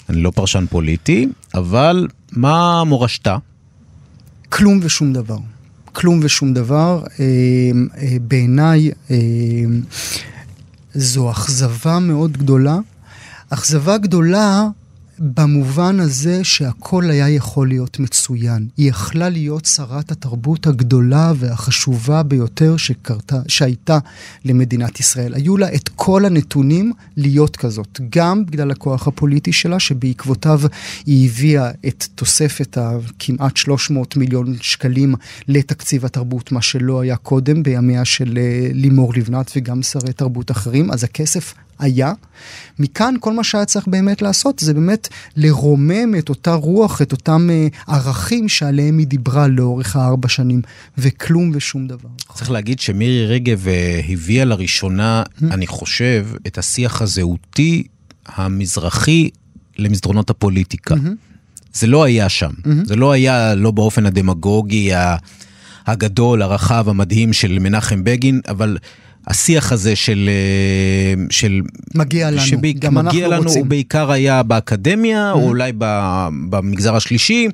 [0.08, 3.36] אני לא פרשן פוליטי, אבל מה מורשתה?
[4.48, 5.38] כלום ושום דבר.
[5.96, 7.02] כלום ושום דבר.
[7.20, 7.24] אה,
[7.98, 9.16] אה, בעיניי אה,
[10.94, 12.78] זו אכזבה מאוד גדולה.
[13.50, 14.68] אכזבה גדולה
[15.18, 18.68] במובן הזה שהכל היה יכול להיות מצוין.
[18.76, 23.98] היא יכלה להיות שרת התרבות הגדולה והחשובה ביותר שקרתה, שהייתה
[24.44, 25.34] למדינת ישראל.
[25.34, 30.60] היו לה את כל הנתונים להיות כזאת, גם בגלל הכוח הפוליטי שלה, שבעקבותיו
[31.06, 35.14] היא הביאה את תוספת הכמעט 300 מיליון שקלים
[35.48, 40.90] לתקציב התרבות, מה שלא היה קודם בימיה של אה, לימור לבנת וגם שרי תרבות אחרים,
[40.90, 42.12] אז הכסף היה.
[42.78, 47.48] מכאן כל מה שהיה צריך באמת לעשות זה באמת לרומם את אותה רוח, את אותם
[47.48, 50.62] uh, ערכים שעליהם היא דיברה לאורך הארבע שנים,
[50.98, 52.08] וכלום ושום דבר.
[52.34, 55.44] צריך להגיד שמירי רגב uh, הביאה לראשונה, mm-hmm.
[55.50, 57.82] אני חושב, את השיח הזהותי
[58.26, 59.30] המזרחי
[59.78, 60.94] למסדרונות הפוליטיקה.
[60.94, 61.72] Mm-hmm.
[61.72, 62.68] זה לא היה שם, mm-hmm.
[62.84, 64.90] זה לא היה לא באופן הדמגוגי
[65.86, 68.78] הגדול, הרחב, המדהים של מנחם בגין, אבל...
[69.26, 70.30] השיח הזה של...
[70.32, 71.60] אה, של
[71.94, 73.62] מגיע לנו, שבי, גם מגיע אנחנו לנו, רוצים.
[73.62, 75.36] הוא בעיקר היה באקדמיה, mm-hmm.
[75.36, 75.72] או אולי
[76.48, 77.48] במגזר השלישי,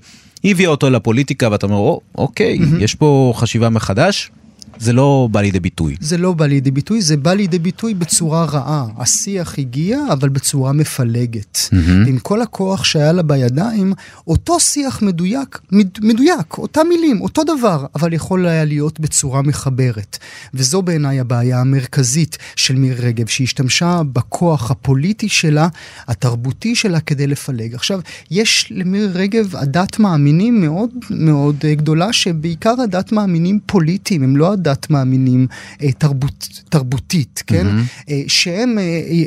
[0.44, 2.84] הביאה אותו לפוליטיקה, ואתה אומר, או, אוקיי, mm-hmm.
[2.84, 4.30] יש פה חשיבה מחדש.
[4.78, 5.96] זה לא בא לידי ביטוי.
[6.00, 8.86] זה לא בא לידי ביטוי, זה בא לידי ביטוי בצורה רעה.
[8.96, 11.56] השיח הגיע, אבל בצורה מפלגת.
[11.56, 12.08] Mm-hmm.
[12.08, 13.92] עם כל הכוח שהיה לה בידיים,
[14.26, 20.18] אותו שיח מדויק, מד, מדויק, אותם מילים, אותו דבר, אבל יכול היה להיות בצורה מחברת.
[20.54, 25.68] וזו בעיניי הבעיה המרכזית של מירי רגב, שהיא השתמשה בכוח הפוליטי שלה,
[26.08, 27.74] התרבותי שלה, כדי לפלג.
[27.74, 34.52] עכשיו, יש למירי רגב עדת מאמינים מאוד מאוד גדולה, שבעיקר עדת מאמינים פוליטיים, הם לא
[34.68, 35.46] עדת מאמינים
[35.82, 37.66] אה, תרבות, תרבותית, כן?
[37.66, 38.10] Mm-hmm.
[38.28, 38.84] שהם אה,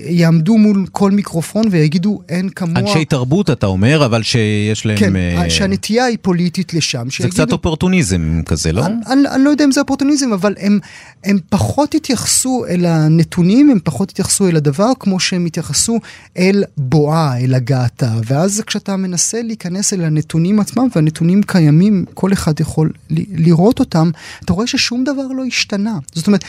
[0.10, 2.82] יעמדו מול כל מיקרופון ויגידו אין כמוה...
[2.82, 4.98] אנשי תרבות אתה אומר, אבל שיש להם...
[4.98, 5.14] כן.
[5.50, 7.06] שהנטייה היא פוליטית לשם.
[7.06, 7.34] זה שיגידו...
[7.36, 8.86] קצת אופורטוניזם כזה, לא?
[8.86, 10.80] אני, אני, אני לא יודע אם זה אופורטוניזם, אבל הם,
[11.24, 16.00] הם פחות התייחסו אל הנתונים, הם פחות התייחסו אל הדבר כמו שהם התייחסו
[16.38, 18.14] אל בואה, אל הגעתה.
[18.26, 24.12] ואז כשאתה מנסה להיכנס אל הנתונים עצמם, והנתונים קיימים, כל אחד יכול לראות אותם,
[24.46, 25.98] אתה רואה ששום דבר דבר לא השתנה.
[26.14, 26.44] זאת אומרת,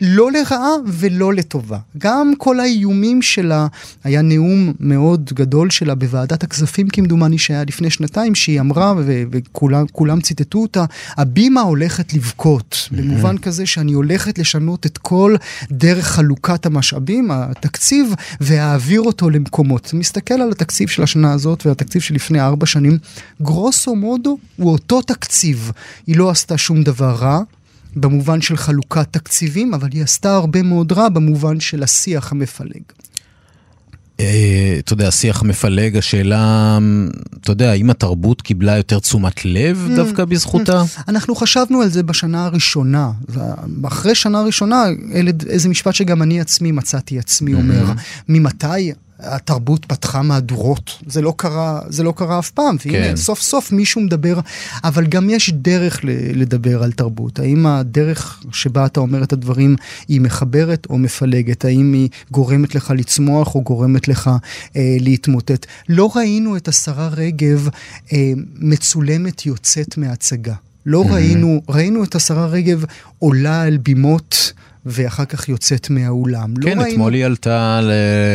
[0.00, 1.78] לא לרעה ולא לטובה.
[1.98, 3.66] גם כל האיומים שלה,
[4.04, 8.94] היה נאום מאוד גדול שלה בוועדת הכספים כמדומני שהיה לפני שנתיים, שהיא אמרה,
[9.30, 10.84] וכולם ציטטו אותה,
[11.16, 15.36] הבימה הולכת לבכות, במובן כזה שאני הולכת לשנות את כל
[15.70, 19.94] דרך חלוקת המשאבים, התקציב, ואעביר אותו למקומות.
[19.94, 22.98] מסתכל על התקציב של השנה הזאת והתקציב של לפני ארבע שנים,
[23.42, 25.72] גרוסו מודו הוא אותו תקציב.
[26.06, 27.40] היא לא עשתה שום דבר רע.
[27.96, 32.82] במובן של חלוקת תקציבים, אבל היא עשתה הרבה מאוד רע במובן של השיח המפלג.
[34.20, 36.78] אה, אתה יודע, השיח המפלג, השאלה,
[37.40, 40.82] אתה יודע, האם התרבות קיבלה יותר תשומת לב mm, דווקא בזכותה?
[40.82, 41.02] Mm.
[41.08, 43.10] אנחנו חשבנו על זה בשנה הראשונה.
[43.86, 44.84] אחרי שנה ראשונה,
[45.46, 48.24] איזה משפט שגם אני עצמי מצאתי עצמי אומר, mm-hmm.
[48.28, 50.98] ממתי התרבות פתחה מהדורות.
[51.06, 53.16] זה לא קרה, זה לא קרה אף פעם, והנה, כן.
[53.16, 54.40] סוף סוף מישהו מדבר,
[54.84, 56.00] אבל גם יש דרך
[56.34, 57.38] לדבר על תרבות.
[57.38, 59.76] האם הדרך שבה אתה אומר את הדברים
[60.08, 61.64] היא מחברת או מפלגת?
[61.64, 64.30] האם היא גורמת לך לצמוח או גורמת לך
[64.76, 65.66] אה, להתמוטט?
[65.88, 67.68] לא ראינו את השרה רגב
[68.12, 70.54] אה, מצולמת יוצאת מהצגה.
[70.86, 71.12] לא mm-hmm.
[71.12, 72.84] ראינו, ראינו את השרה רגב
[73.18, 74.52] עולה על בימות.
[74.86, 76.54] ואחר כך יוצאת מהאולם.
[76.56, 77.16] לא כן, לא אתמול ראינו...
[77.16, 77.90] היא עלתה ל...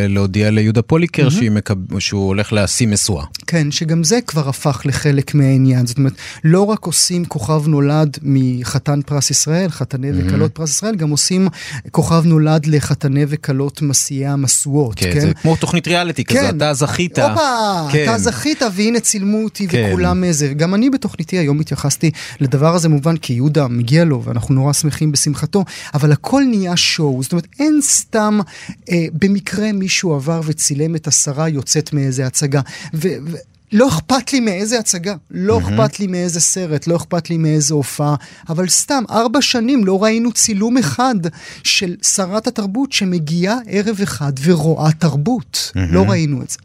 [0.08, 1.50] להודיע ליהודה פוליקר mm-hmm.
[1.50, 1.74] מקב...
[1.98, 3.24] שהוא הולך להשיא משואה.
[3.46, 5.86] כן, שגם זה כבר הפך לחלק מהעניין.
[5.86, 6.12] זאת אומרת,
[6.44, 10.26] לא רק עושים כוכב נולד מחתן פרס ישראל, חתני mm-hmm.
[10.26, 11.48] וכלות פרס ישראל, גם עושים
[11.90, 14.94] כוכב נולד לחתני וכלות מסיעי המשואות.
[14.98, 16.38] כן, כן, זה כמו תוכנית ריאליטי כן.
[16.38, 17.18] כזה, אתה זכית.
[17.18, 18.04] הופה, כן.
[18.04, 19.86] אתה זכית והנה צילמו אותי כן.
[19.88, 20.48] וכולם איזה.
[20.48, 25.12] גם אני בתוכניתי היום התייחסתי לדבר הזה מובן, כי יהודה מגיע לו ואנחנו נורא שמחים
[25.12, 26.35] בשמחתו, אבל הכל...
[26.36, 28.38] הכל נהיה שואו, זאת אומרת אין סתם
[28.90, 32.60] אה, במקרה מישהו עבר וצילם את השרה יוצאת מאיזה הצגה.
[32.94, 33.36] ו- ו-
[33.72, 35.62] לא אכפת לי מאיזה הצגה, לא mm-hmm.
[35.62, 38.14] אכפת לי מאיזה סרט, לא אכפת לי מאיזה הופעה,
[38.48, 41.14] אבל סתם, ארבע שנים לא ראינו צילום אחד
[41.64, 45.72] של שרת התרבות שמגיעה ערב אחד ורואה תרבות.
[45.72, 45.80] Mm-hmm.
[45.92, 46.58] לא ראינו את זה.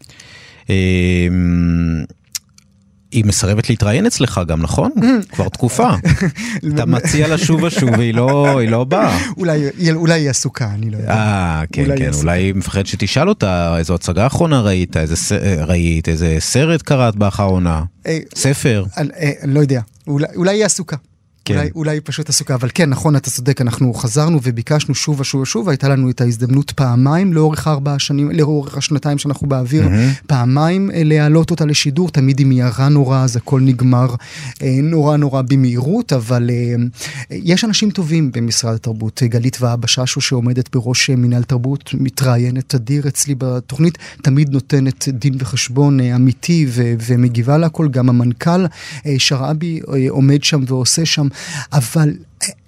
[3.11, 4.91] היא מסרבת להתראיין אצלך גם, נכון?
[5.29, 5.89] כבר תקופה.
[6.75, 9.19] אתה מציע לה שוב ושוב והיא לא, לא באה.
[9.37, 11.11] אולי היא עסוקה, אני לא יודע.
[11.11, 15.15] אה, כן, כן, אולי היא מפחדת שתשאל אותה איזו הצגה אחרונה ראית, איזה
[15.67, 18.85] ראית, איזה סרט קראת באחרונה, אה, ספר.
[18.97, 20.95] אני אה, לא יודע, אולי היא עסוקה.
[21.45, 21.57] כן.
[21.57, 25.41] אולי, אולי היא פשוט עסוקה, אבל כן, נכון, אתה צודק, אנחנו חזרנו וביקשנו שוב ושוב
[25.41, 30.25] ושוב, הייתה לנו את ההזדמנות פעמיים לאורך ארבע השנים, לאורך השנתיים שאנחנו באוויר, mm-hmm.
[30.27, 34.15] פעמיים אה, להעלות אותה לשידור, תמיד היא מיהרה נורא, אז הכל נגמר
[34.61, 36.75] אה, נורא נורא במהירות, אבל אה,
[37.31, 39.21] יש אנשים טובים במשרד התרבות.
[39.23, 45.99] גלית ואבא ששו שעומדת בראש מינהל תרבות, מתראיינת תדיר אצלי בתוכנית, תמיד נותנת דין וחשבון
[45.99, 48.65] אמיתי ו- ומגיבה להכל, גם המנכ"ל
[49.17, 51.27] שרעבי עומד שם ועושה שם.
[51.73, 52.13] אבל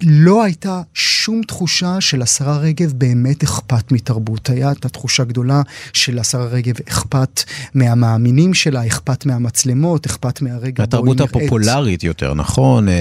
[0.02, 4.50] לא הייתה שום תחושה שלשרה רגב באמת אכפת מתרבות.
[4.50, 7.42] הייתה תחושה גדולה שלשרה רגב אכפת
[7.74, 10.82] מהמאמינים שלה, אכפת מהמצלמות, אכפת מהרגע.
[10.84, 12.88] התרבות הפופולרית יותר, נכון?
[12.88, 12.94] אה,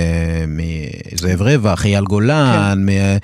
[0.47, 3.17] מזאב רווח, אייל גולן, כן.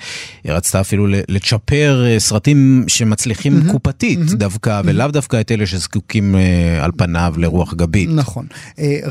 [0.44, 3.60] היא רצתה אפילו לצ'פר אה, סרטים שמצליחים.
[3.72, 4.18] קופתית.
[4.20, 4.80] דווקא.
[4.84, 8.08] ולאו דווקא את אלה שזקוקים אה, על פניו לרוח גבית.
[8.12, 8.46] נכון.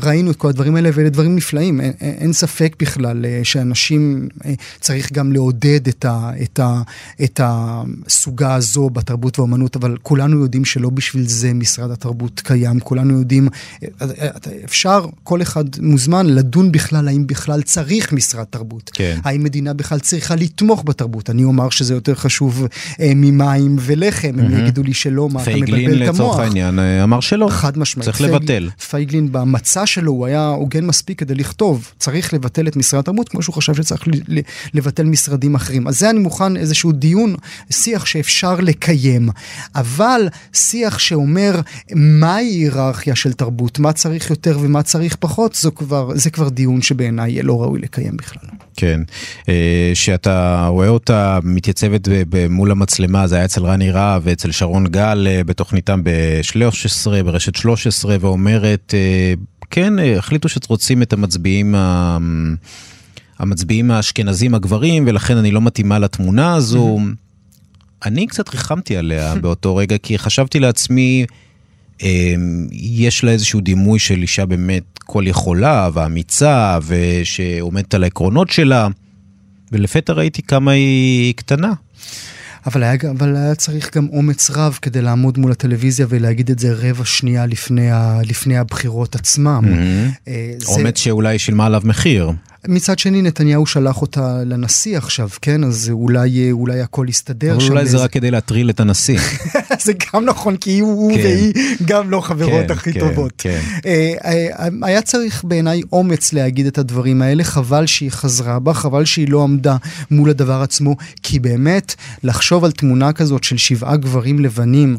[0.02, 1.80] ראינו את כל הדברים האלה, ואלה דברים נפלאים.
[2.00, 4.28] אין ספק בכלל שאנשים...
[4.44, 6.82] אה, צריך גם לעודד את, ה, את, ה,
[7.24, 13.18] את הסוגה הזו בתרבות והאומנות, אבל כולנו יודעים שלא בשביל זה משרד התרבות קיים, כולנו
[13.18, 13.48] יודעים,
[13.82, 13.88] אה,
[14.20, 14.28] אה,
[14.64, 18.90] אפשר, כל אחד מוזמן לדון בכלל האם בכלל צריך משרד תרבות.
[18.94, 19.18] כן.
[19.24, 21.30] האם מדינה בכלל צריכה לתמוך בתרבות.
[21.30, 22.66] אני אומר שזה יותר חשוב
[23.00, 24.42] אה, ממים ולחם, mm-hmm.
[24.42, 25.86] הם יגידו לי שלא, מה אתה מבלבל את המוח.
[25.86, 27.48] פייגלין לצורך העניין אמר שלא.
[27.50, 28.04] חד משמעית.
[28.04, 28.68] צריך פייגל, לבטל.
[28.90, 33.42] פייגלין במצע שלו הוא היה הוגן מספיק כדי לכתוב, צריך לבטל את משרד התרבות, כמו
[33.42, 34.06] שהוא חשב שצריך
[34.74, 35.88] לבטל משרדים אחרים.
[35.88, 37.34] אז זה אני מוכן איזשהו דיון,
[37.70, 39.28] שיח שאפשר לקיים.
[39.74, 41.60] אבל שיח שאומר
[41.94, 46.82] מהי היררכיה של תרבות, מה צריך יותר ומה צריך פחות, זו כבר, זה כבר דיון
[46.82, 48.48] שבעיניי לא ראוי לקיים בכלל.
[48.76, 49.00] כן,
[49.48, 52.08] אה, שאתה רואה אותה מתייצבת
[52.50, 58.16] מול המצלמה, זה היה אצל רני רהב ואצל שרון גל אה, בתוכניתם ב-13, ברשת 13,
[58.20, 59.34] ואומרת, אה,
[59.70, 62.18] כן, החליטו שרוצים את המצביעים ה...
[63.40, 66.98] המצביעים האשכנזים הגברים, ולכן אני לא מתאימה לתמונה הזו.
[68.04, 71.26] אני קצת ריחמתי עליה באותו רגע, כי חשבתי לעצמי,
[72.02, 78.88] אמ, יש לה איזשהו דימוי של אישה באמת כל יכולה ואמיצה, ושעומדת על העקרונות שלה,
[79.72, 81.72] ולפתע ראיתי כמה היא קטנה.
[82.66, 86.72] אבל היה, אבל היה צריך גם אומץ רב כדי לעמוד מול הטלוויזיה ולהגיד את זה
[86.72, 89.64] רבע שנייה לפני, ה, לפני הבחירות עצמם.
[89.64, 90.30] Mm-hmm.
[90.58, 90.66] זה...
[90.66, 92.32] אומץ שאולי שילמה עליו מחיר.
[92.68, 95.64] מצד שני, נתניהו שלח אותה לנשיא עכשיו, כן?
[95.64, 97.72] אז אולי, אולי הכל יסתדר שם.
[97.72, 99.18] אולי זה רק כדי להטריל את הנשיא.
[99.84, 101.22] זה גם נכון, כי הוא כן.
[101.22, 101.52] והיא
[101.84, 103.32] גם לא חברות כן, הכי כן, טובות.
[103.38, 103.60] כן.
[103.86, 109.04] אה, אה, היה צריך בעיניי אומץ להגיד את הדברים האלה, חבל שהיא חזרה בה, חבל
[109.04, 109.76] שהיא לא עמדה
[110.10, 114.96] מול הדבר עצמו, כי באמת, לחשוב על תמונה כזאת של שבעה גברים לבנים,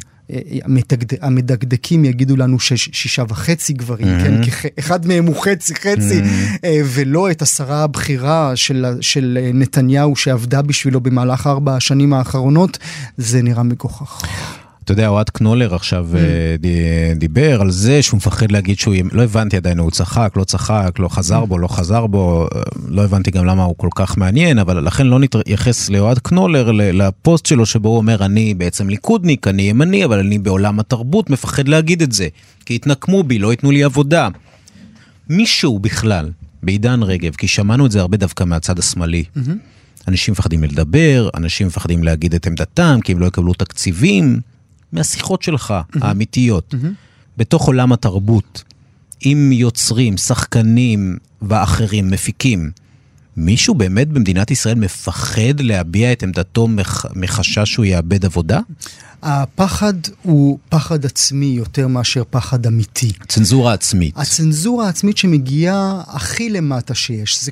[1.22, 4.24] המדקדקים יגידו לנו ששישה וחצי גברים, mm-hmm.
[4.24, 4.44] כן?
[4.44, 6.66] כי אחד מהם הוא חצי חצי, mm-hmm.
[6.86, 12.78] ולא את השרה הבכירה של, של נתניהו שעבדה בשבילו במהלך ארבע השנים האחרונות,
[13.18, 14.22] זה נראה מגוחך.
[14.92, 16.16] אתה יודע, אוהד קנולר עכשיו mm.
[16.66, 20.92] אה, דיבר על זה שהוא מפחד להגיד שהוא, לא הבנתי עדיין, הוא צחק, לא צחק,
[21.00, 24.60] לא חזר בו, לא חזר בו, אה, לא הבנתי גם למה הוא כל כך מעניין,
[24.60, 29.62] אבל לכן לא נתייחס לאוהד קנולר, לפוסט שלו שבו הוא אומר, אני בעצם ליכודניק, אני
[29.62, 32.28] ימני, אבל אני בעולם התרבות מפחד להגיד את זה,
[32.66, 34.28] כי יתנקמו בי, לא ייתנו לי עבודה.
[35.30, 36.30] מישהו בכלל,
[36.64, 39.24] בעידן רגב, כי שמענו את זה הרבה דווקא מהצד השמאלי.
[39.38, 39.52] Mm-hmm.
[40.08, 44.51] אנשים מפחדים לדבר, אנשים מפחדים להגיד את עמדתם, כי הם לא יקבלו תקציבים.
[44.94, 46.00] מהשיחות שלך, mm-hmm.
[46.02, 46.88] האמיתיות, mm-hmm.
[47.38, 48.64] בתוך עולם התרבות,
[49.22, 52.72] עם יוצרים, שחקנים ואחרים, מפיקים,
[53.42, 57.06] מישהו באמת במדינת ישראל מפחד להביע את עמדתו מח...
[57.16, 58.60] מחשש שהוא יאבד עבודה?
[59.24, 63.12] הפחד הוא פחד עצמי יותר מאשר פחד אמיתי.
[63.28, 64.18] צנזורה עצמית.
[64.18, 67.44] הצנזורה העצמית שמגיעה הכי למטה שיש.
[67.44, 67.52] זה,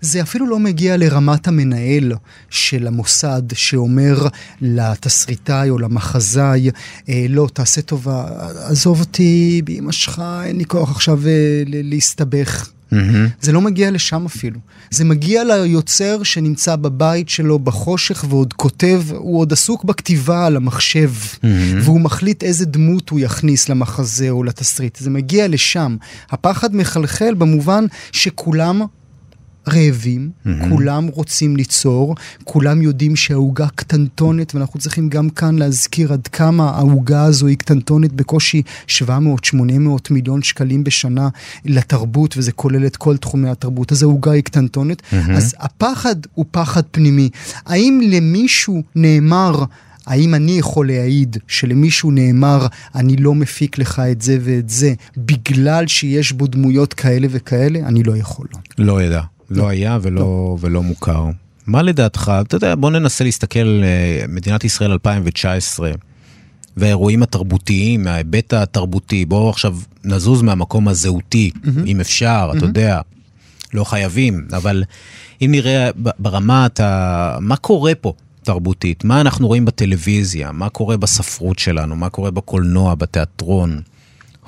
[0.00, 2.12] זה אפילו לא מגיע לרמת המנהל
[2.50, 4.26] של המוסד שאומר
[4.60, 6.70] לתסריטאי או למחזאי,
[7.08, 8.26] אה, לא, תעשה טובה,
[8.64, 12.70] עזוב אותי באמא שלך, אין לי כוח עכשיו אה, להסתבך.
[12.92, 12.96] Mm-hmm.
[13.40, 14.60] זה לא מגיע לשם אפילו.
[14.90, 21.10] זה מגיע ליוצר שנמצא בבית שלו בחושך ועוד כותב, הוא עוד עסוק בכתיבה על המחשב,
[21.10, 21.46] mm-hmm.
[21.80, 24.96] והוא מחליט איזה דמות הוא יכניס למחזה או לתסריט.
[24.96, 25.96] זה מגיע לשם.
[26.30, 28.82] הפחד מחלחל במובן שכולם
[29.68, 30.50] רעבים, mm-hmm.
[30.68, 32.14] כולם רוצים ליצור,
[32.44, 38.12] כולם יודעים שהעוגה קטנטונת, ואנחנו צריכים גם כאן להזכיר עד כמה העוגה הזו היא קטנטונת
[38.12, 39.08] בקושי 700-800
[40.10, 41.28] מיליון שקלים בשנה
[41.64, 45.00] לתרבות, וזה כולל את כל תחומי התרבות, אז העוגה היא קטנטונת.
[45.00, 45.32] Mm-hmm.
[45.36, 47.28] אז הפחד הוא פחד פנימי.
[47.66, 49.64] האם למישהו נאמר...
[50.08, 55.86] האם אני יכול להעיד שלמישהו נאמר, אני לא מפיק לך את זה ואת זה, בגלל
[55.86, 57.78] שיש בו דמויות כאלה וכאלה?
[57.78, 58.46] אני לא יכול.
[58.78, 59.20] לא ידע.
[59.50, 60.56] לא היה ולא, לא.
[60.60, 61.26] ולא מוכר.
[61.66, 65.92] מה לדעתך, אתה יודע, בוא ננסה להסתכל על אה, מדינת ישראל 2019
[66.76, 71.68] והאירועים התרבותיים, מההיבט התרבותי, בואו עכשיו נזוז מהמקום הזהותי, mm-hmm.
[71.86, 72.56] אם אפשר, mm-hmm.
[72.56, 73.00] אתה יודע,
[73.74, 74.84] לא חייבים, אבל
[75.42, 77.36] אם נראה ברמת ה...
[77.40, 82.94] מה קורה פה תרבותית, מה אנחנו רואים בטלוויזיה, מה קורה בספרות שלנו, מה קורה בקולנוע,
[82.94, 83.80] בתיאטרון.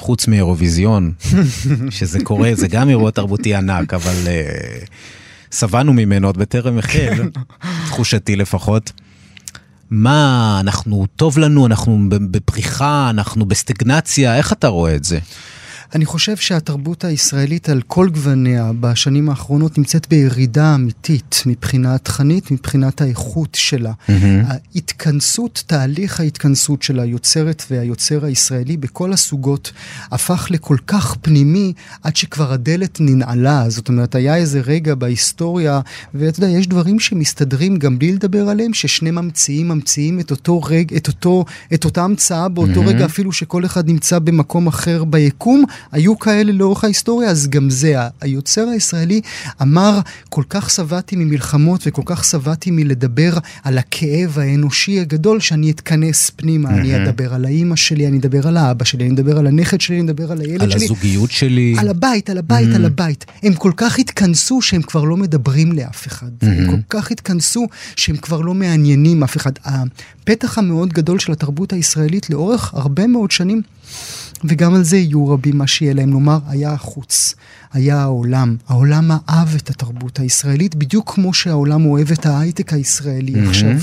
[0.00, 1.12] חוץ מאירוויזיון,
[1.90, 7.30] שזה קורה, זה גם אירוע תרבותי ענק, אבל uh, שבענו ממנו עוד בטרם החל,
[7.86, 8.92] תחושתי לפחות.
[9.90, 15.18] מה, אנחנו, טוב לנו, אנחנו בפריחה, אנחנו בסטגנציה, איך אתה רואה את זה?
[15.94, 23.00] אני חושב שהתרבות הישראלית על כל גווניה בשנים האחרונות נמצאת בירידה אמיתית מבחינה תכנית, מבחינת
[23.00, 23.92] האיכות שלה.
[23.92, 24.12] Mm-hmm.
[24.74, 29.72] ההתכנסות, תהליך ההתכנסות של היוצרת והיוצר הישראלי בכל הסוגות
[30.10, 31.72] הפך לכל כך פנימי
[32.02, 33.64] עד שכבר הדלת ננעלה.
[33.68, 35.80] זאת אומרת, היה איזה רגע בהיסטוריה,
[36.14, 40.96] ואתה יודע, יש דברים שמסתדרים גם בלי לדבר עליהם, ששני ממציאים ממציאים את אותו רגע,
[40.96, 42.86] את, אותו, את אותה המצאה באותו mm-hmm.
[42.86, 45.64] רגע, אפילו שכל אחד נמצא במקום אחר ביקום.
[45.92, 47.94] היו כאלה לאורך ההיסטוריה, אז גם זה.
[48.20, 49.20] היוצר הישראלי
[49.62, 56.30] אמר, כל כך שבעתי ממלחמות וכל כך שבעתי מלדבר על הכאב האנושי הגדול, שאני אתכנס
[56.30, 56.68] פנימה.
[56.68, 56.72] Mm-hmm.
[56.72, 60.00] אני אדבר על האימא שלי, אני אדבר על האבא שלי, אני אדבר על הנכד שלי,
[60.00, 60.78] אני אדבר על הילד על שלי.
[60.78, 61.74] על הזוגיות שלי.
[61.78, 62.76] על הבית, על הבית, mm-hmm.
[62.76, 63.24] על הבית.
[63.42, 66.26] הם כל כך התכנסו שהם כבר לא מדברים לאף אחד.
[66.26, 66.46] Mm-hmm.
[66.46, 67.66] הם כל כך התכנסו
[67.96, 69.52] שהם כבר לא מעניינים אף אחד.
[69.64, 73.62] הפתח המאוד גדול של התרבות הישראלית לאורך הרבה מאוד שנים
[74.44, 77.34] וגם על זה יהיו רבים מה שיהיה להם לומר, היה החוץ.
[77.72, 78.56] היה העולם.
[78.68, 83.48] העולם אהב את התרבות הישראלית, בדיוק כמו שהעולם אוהב את ההייטק הישראלי mm-hmm.
[83.48, 83.76] עכשיו.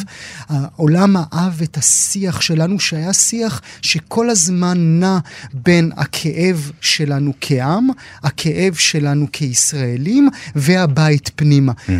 [0.50, 5.18] העולם אהב את השיח שלנו, שהיה שיח שכל הזמן נע
[5.54, 7.88] בין הכאב שלנו כעם,
[8.24, 11.72] הכאב שלנו כישראלים, והבית פנימה.
[11.72, 11.92] Mm-hmm.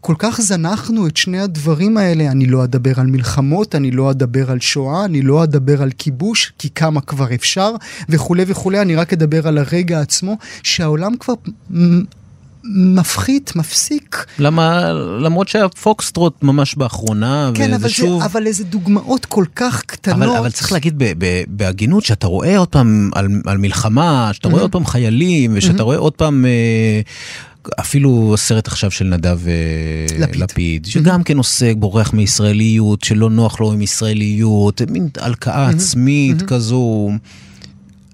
[0.00, 4.50] וכל כך זנחנו את שני הדברים האלה, אני לא אדבר על מלחמות, אני לא אדבר
[4.50, 7.70] על שואה, אני לא אדבר על כיבוש, כי כמה כבר אפשר,
[8.08, 11.31] וכולי וכולי, אני רק אדבר על הרגע עצמו, שהעולם כבר...
[12.64, 14.26] מפחית, מפסיק.
[14.38, 18.20] למה, למרות שהפוקסטרוט ממש באחרונה, כן, וזה שוב...
[18.20, 20.28] כן, אבל איזה דוגמאות כל כך קטנות.
[20.28, 21.02] אבל, אבל צריך להגיד
[21.48, 25.96] בהגינות, שאתה רואה עוד פעם על, על מלחמה, שאתה רואה עוד פעם חיילים, ושאתה רואה
[25.96, 26.46] עוד פעם...
[26.46, 27.00] אה,
[27.80, 33.60] אפילו הסרט עכשיו של נדב אה, לפיד, לפיד שגם כן עוסק, בורח מישראליות, שלא נוח
[33.60, 37.10] לו עם ישראליות, מין הלקאה עצמית כזו.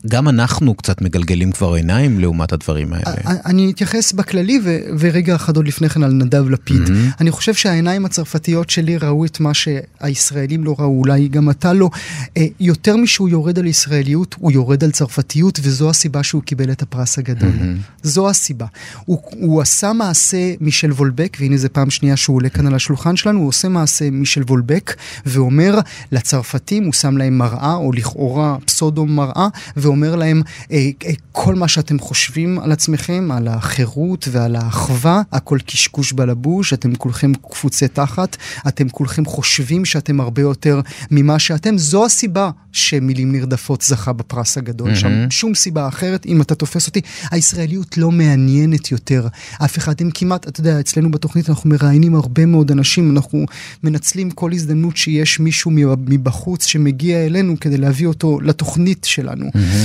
[0.08, 3.40] גם אנחנו קצת מגלגלים כבר עיניים לעומת הדברים האלה.
[3.46, 6.82] אני אתייחס בכללי, ו- ורגע אחד עוד לפני כן על נדב לפיד.
[6.86, 7.20] Mm-hmm.
[7.20, 11.90] אני חושב שהעיניים הצרפתיות שלי ראו את מה שהישראלים לא ראו, אולי גם אתה לא.
[12.36, 16.82] אה, יותר משהוא יורד על ישראליות, הוא יורד על צרפתיות, וזו הסיבה שהוא קיבל את
[16.82, 17.50] הפרס הגדול.
[17.50, 18.02] Mm-hmm.
[18.02, 18.66] זו הסיבה.
[19.04, 23.16] הוא, הוא עשה מעשה מישל וולבק, והנה זו פעם שנייה שהוא עולה כאן על השולחן
[23.16, 24.94] שלנו, הוא עושה מעשה מישל וולבק,
[25.26, 25.78] ואומר
[26.12, 30.42] לצרפתים, הוא שם להם מראה, או לכאורה פסודו מראה, ואומר להם,
[30.72, 36.72] אה, אה, כל מה שאתם חושבים על עצמכם, על החירות ועל האחווה, הכל קשקוש בלבוש,
[36.72, 38.36] אתם כולכם קפוצי תחת,
[38.68, 40.80] אתם כולכם חושבים שאתם הרבה יותר
[41.10, 44.96] ממה שאתם, זו הסיבה שמילים נרדפות זכה בפרס הגדול mm-hmm.
[44.96, 45.30] שם.
[45.30, 49.28] שום סיבה אחרת, אם אתה תופס אותי, הישראליות לא מעניינת יותר.
[49.64, 53.46] אף אחד, הם כמעט, אתה יודע, אצלנו בתוכנית אנחנו מראיינים הרבה מאוד אנשים, אנחנו
[53.82, 59.77] מנצלים כל הזדמנות שיש מישהו מבחוץ שמגיע אלינו כדי להביא אותו לתוכנית שלנו, mm-hmm.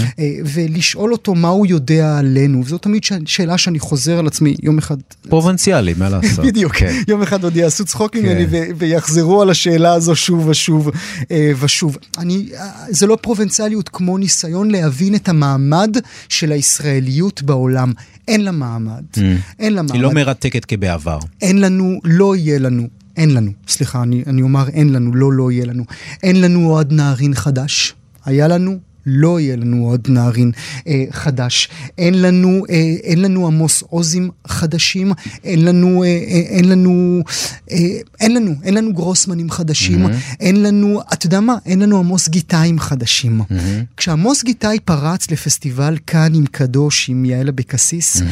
[0.45, 4.97] ולשאול אותו מה הוא יודע עלינו, וזאת תמיד שאלה שאני חוזר על עצמי יום אחד.
[5.29, 6.45] פרובנציאלי, מה לעשות.
[6.47, 7.01] בדיוק, כן.
[7.07, 8.71] יום אחד עוד יעשו צחוק ממני כן.
[8.77, 10.89] ויחזרו על השאלה הזו שוב ושוב
[11.31, 11.97] אה, ושוב.
[12.17, 12.49] אני,
[12.89, 15.97] זה לא פרובנציאליות כמו ניסיון להבין את המעמד
[16.29, 17.91] של הישראליות בעולם.
[18.27, 19.03] אין לה מעמד.
[19.15, 19.19] Mm.
[19.59, 19.95] אין לה מעמד.
[19.95, 21.19] היא לא מרתקת כבעבר.
[21.41, 22.87] אין לנו, לא יהיה לנו.
[23.17, 25.83] אין לנו, סליחה, אני, אני אומר אין לנו, לא לא יהיה לנו.
[26.23, 27.93] אין לנו עוד נערין חדש.
[28.25, 30.51] היה לנו, לא יהיה לנו עוד נערין
[30.87, 31.69] אה, חדש.
[31.97, 35.11] אין לנו, אה, אין לנו עמוס עוזים חדשים,
[35.43, 37.23] אין לנו, אה, אה, אין לנו,
[37.71, 37.77] אה,
[38.19, 40.35] אין לנו, אין לנו גרוסמנים חדשים, mm-hmm.
[40.39, 41.55] אין לנו, אתה יודע מה?
[41.65, 43.41] אין לנו עמוס גיטאים חדשים.
[43.41, 43.53] Mm-hmm.
[43.97, 48.23] כשעמוס גיטאי פרץ לפסטיבל כאן עם קדוש, עם יעל אבקסיס, mm-hmm.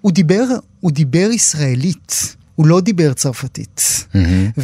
[0.00, 0.44] הוא דיבר,
[0.80, 2.36] הוא דיבר ישראלית.
[2.60, 3.80] הוא לא דיבר צרפתית.
[4.12, 4.60] Mm-hmm.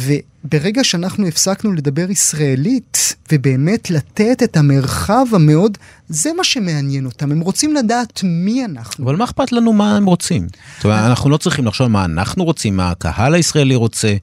[0.47, 5.77] וברגע שאנחנו הפסקנו לדבר ישראלית, ובאמת לתת את המרחב המאוד,
[6.09, 9.05] זה מה שמעניין אותם, הם רוצים לדעת מי אנחנו.
[9.05, 10.47] אבל מה אכפת לנו מה הם רוצים?
[10.75, 14.15] זאת אומרת, אנחנו לא צריכים לחשוב מה אנחנו רוצים, מה הקהל הישראלי רוצה,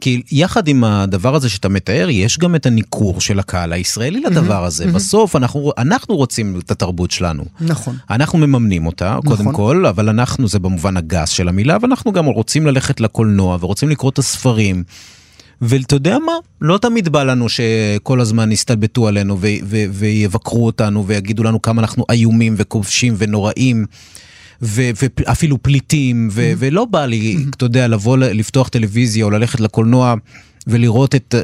[0.00, 4.64] כי יחד עם הדבר הזה שאתה מתאר, יש גם את הניכור של הקהל הישראלי לדבר
[4.64, 4.86] הזה.
[4.86, 7.44] בסוף אנחנו, אנחנו רוצים את התרבות שלנו.
[7.60, 7.96] נכון.
[8.10, 9.54] אנחנו מממנים אותה, קודם נכון.
[9.54, 14.10] כל, אבל אנחנו, זה במובן הגס של המילה, ואנחנו גם רוצים ללכת לקולנוע ורוצים לקרוא
[14.10, 14.84] את הספרים.
[15.62, 16.32] ואתה יודע מה?
[16.60, 21.80] לא תמיד בא לנו שכל הזמן יסתלבטו עלינו ו- ו- ויבקרו אותנו ויגידו לנו כמה
[21.82, 23.86] אנחנו איומים וכובשים ונוראים.
[24.62, 26.56] ו- ואפילו פליטים, ו- mm-hmm.
[26.58, 27.56] ולא בא לי, mm-hmm.
[27.56, 30.14] אתה יודע, לבוא, לפתוח טלוויזיה או ללכת לקולנוע
[30.66, 31.34] ולראות את,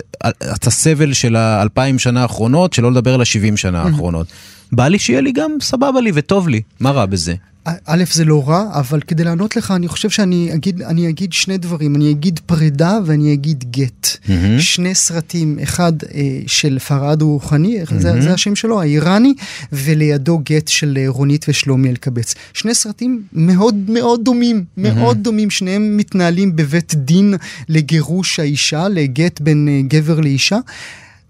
[0.54, 3.86] את הסבל של האלפיים שנה האחרונות, שלא לדבר על השבעים שנה mm-hmm.
[3.86, 4.26] האחרונות.
[4.72, 7.34] בא לי שיהיה לי גם סבבה לי וטוב לי, מה רע בזה?
[7.86, 11.58] א', זה לא רע, אבל כדי לענות לך, אני חושב שאני אגיד, אני אגיד שני
[11.58, 11.96] דברים.
[11.96, 14.06] אני אגיד פרידה ואני אגיד גט.
[14.06, 14.30] Mm-hmm.
[14.58, 17.94] שני סרטים, אחד אה, של פרעד רוחני, mm-hmm.
[17.98, 19.34] זה, זה השם שלו, האיראני,
[19.72, 22.34] ולידו גט של אה, רונית ושלומי אלקבץ.
[22.52, 24.80] שני סרטים מאוד מאוד דומים, mm-hmm.
[24.80, 27.34] מאוד דומים, שניהם מתנהלים בבית דין
[27.68, 30.58] לגירוש האישה, לגט בין אה, גבר לאישה.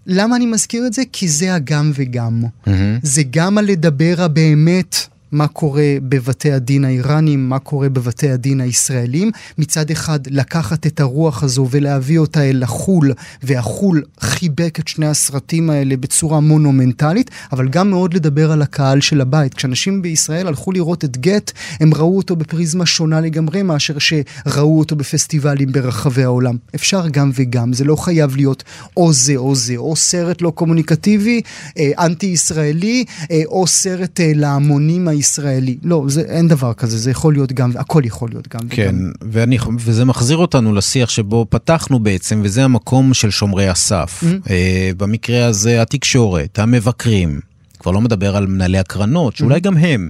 [0.07, 1.01] למה אני מזכיר את זה?
[1.11, 2.43] כי זה הגם וגם.
[2.43, 2.69] Mm-hmm.
[3.03, 4.95] זה גם הלדבר הבאמת
[5.31, 9.31] מה קורה בבתי הדין האיראנים, מה קורה בבתי הדין הישראלים.
[9.57, 13.13] מצד אחד, לקחת את הרוח הזו ולהביא אותה אל החול,
[13.43, 19.21] והחול חיבק את שני הסרטים האלה בצורה מונומנטלית, אבל גם מאוד לדבר על הקהל של
[19.21, 19.53] הבית.
[19.53, 24.95] כשאנשים בישראל הלכו לראות את גט, הם ראו אותו בפריזמה שונה לגמרי מאשר שראו אותו
[24.95, 26.57] בפסטיבלים ברחבי העולם.
[26.75, 28.63] אפשר גם וגם, זה לא חייב להיות
[28.97, 31.41] או זה או זה, או סרט לא קומוניקטיבי,
[31.77, 35.77] אה, אנטי-ישראלי, אה, או סרט אה, להמונים הישראלי.
[35.83, 38.59] לא, זה, אין דבר כזה, זה יכול להיות גם, הכל יכול להיות גם.
[38.69, 38.95] כן,
[39.31, 44.23] ואני, וזה מחזיר אותנו לשיח שבו פתחנו בעצם, וזה המקום של שומרי הסף.
[44.23, 44.47] Mm-hmm.
[44.47, 44.49] Uh,
[44.97, 47.39] במקרה הזה התקשורת, המבקרים,
[47.79, 49.59] כבר לא מדבר על מנהלי הקרנות, שאולי mm-hmm.
[49.59, 50.09] גם הם.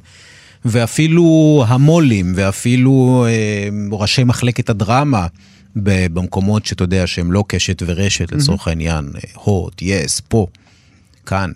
[0.65, 5.27] ואפילו המו"לים, ואפילו uh, ראשי מחלקת הדרמה.
[5.83, 8.69] במקומות שאתה יודע שהם לא קשת ורשת לצורך mm-hmm.
[8.69, 10.47] העניין, הוט, יס, פה,
[11.25, 11.51] כאן.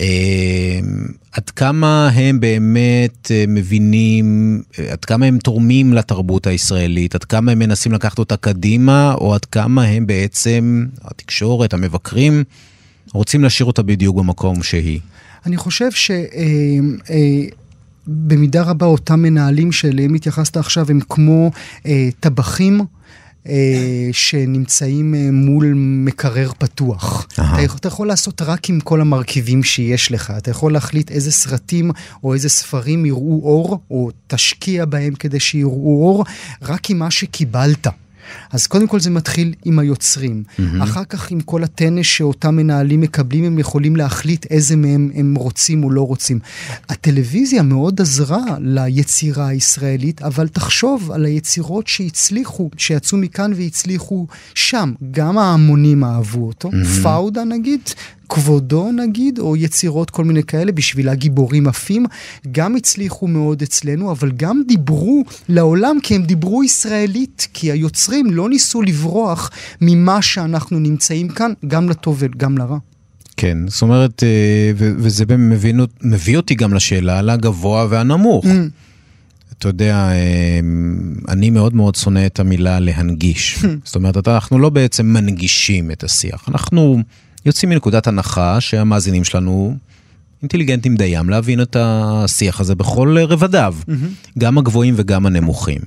[0.00, 0.06] אמ,
[1.32, 7.52] עד כמה הם באמת אה, מבינים, אה, עד כמה הם תורמים לתרבות הישראלית, עד כמה
[7.52, 12.44] הם מנסים לקחת אותה קדימה, או עד כמה הם בעצם, התקשורת, המבקרים,
[13.12, 15.00] רוצים להשאיר אותה בדיוק במקום שהיא.
[15.46, 15.88] אני חושב
[18.06, 21.50] שבמידה אה, רבה אותם מנהלים שאליהם התייחסת עכשיו הם כמו
[22.20, 22.80] טבחים.
[23.46, 27.26] אה, שנמצאים אה, מול מקרר פתוח.
[27.32, 30.32] אתה, אתה יכול לעשות רק עם כל המרכיבים שיש לך.
[30.36, 31.90] אתה יכול להחליט איזה סרטים
[32.24, 36.24] או איזה ספרים יראו אור, או תשקיע בהם כדי שיראו אור,
[36.62, 37.86] רק עם מה שקיבלת.
[38.52, 40.42] אז קודם כל זה מתחיל עם היוצרים.
[40.48, 40.82] Mm-hmm.
[40.82, 45.84] אחר כך עם כל הטנש שאותם מנהלים מקבלים, הם יכולים להחליט איזה מהם הם רוצים
[45.84, 46.38] או לא רוצים.
[46.88, 54.92] הטלוויזיה מאוד עזרה ליצירה הישראלית, אבל תחשוב על היצירות שהצליחו, שיצאו מכאן והצליחו שם.
[55.10, 56.70] גם ההמונים אהבו אותו.
[56.70, 57.02] Mm-hmm.
[57.02, 57.80] פאודה נגיד,
[58.28, 62.06] כבודו נגיד, או יצירות כל מיני כאלה, בשבילה גיבורים עפים,
[62.52, 68.48] גם הצליחו מאוד אצלנו, אבל גם דיברו לעולם כי הם דיברו ישראלית, כי היוצרים לא
[68.48, 69.50] ניסו לברוח
[69.80, 72.78] ממה שאנחנו נמצאים כאן, גם לטוב וגם לרע.
[73.36, 78.44] כן, זאת אומרת, אה, וזה מביא, מביא אותי גם לשאלה על הגבוה והנמוך.
[78.44, 78.48] Mm.
[79.58, 80.60] אתה יודע, אה,
[81.28, 83.58] אני מאוד מאוד שונא את המילה להנגיש.
[83.84, 87.02] זאת אומרת, אנחנו לא בעצם מנגישים את השיח, אנחנו
[87.46, 89.76] יוצאים מנקודת הנחה שהמאזינים שלנו
[90.42, 94.38] אינטליגנטים דיים להבין את השיח הזה בכל רבדיו, mm-hmm.
[94.38, 95.80] גם הגבוהים וגם הנמוכים.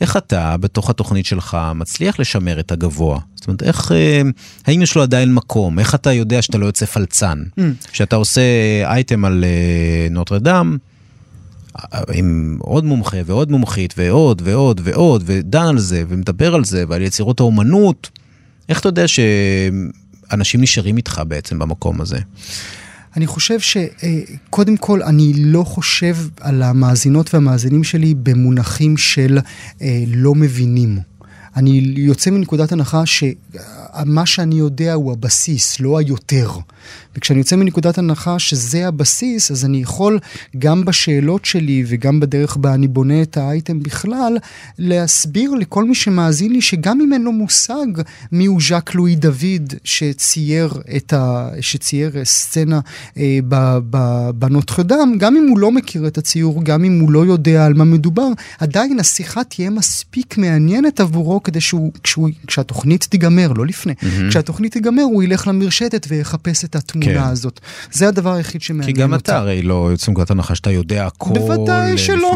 [0.00, 3.18] איך אתה, בתוך התוכנית שלך, מצליח לשמר את הגבוה?
[3.34, 4.22] זאת אומרת, איך, אה,
[4.66, 5.78] האם יש לו עדיין מקום?
[5.78, 7.42] איך אתה יודע שאתה לא יוצא פלצן?
[7.58, 7.62] Mm.
[7.92, 8.40] כשאתה עושה
[8.84, 10.76] אייטם על אה, נוטרדם,
[12.12, 17.02] עם עוד מומחה ועוד מומחית ועוד ועוד ועוד, ודן על זה ומדבר על זה ועל
[17.02, 18.10] יצירות האומנות,
[18.68, 19.04] איך אתה יודע
[20.30, 22.18] שאנשים נשארים איתך בעצם במקום הזה?
[23.16, 29.38] אני חושב שקודם כל, אני לא חושב על המאזינות והמאזינים שלי במונחים של
[29.82, 30.98] אה, לא מבינים.
[31.56, 36.50] אני יוצא מנקודת הנחה שמה שאני יודע הוא הבסיס, לא היותר.
[37.16, 40.18] וכשאני יוצא מנקודת הנחה שזה הבסיס, אז אני יכול
[40.58, 44.36] גם בשאלות שלי וגם בדרך בה אני בונה את האייטם בכלל,
[44.78, 47.86] להסביר לכל מי שמאזין לי שגם אם אין לו מושג
[48.32, 51.48] מיהו ז'אק לואי דוד שצייר את ה...
[51.60, 52.80] שצייר סצנה
[53.16, 53.38] אה,
[54.34, 57.84] בנוטרדם, גם אם הוא לא מכיר את הציור, גם אם הוא לא יודע על מה
[57.84, 58.28] מדובר,
[58.58, 64.28] עדיין השיחה תהיה מספיק מעניינת עבורו כדי שהוא, כשהוא, כשהתוכנית תיגמר, לא לפני, mm-hmm.
[64.30, 67.30] כשהתוכנית תיגמר הוא ילך למרשתת ויחפש את התמונה כן.
[67.30, 67.60] הזאת.
[67.92, 68.96] זה הדבר היחיד שמעניין אותה.
[68.96, 69.32] כי גם אותה.
[69.32, 71.30] אתה הרי לא יוצא מנקודת הנחה שאתה יודע הכל.
[71.34, 72.34] בוודאי שלא.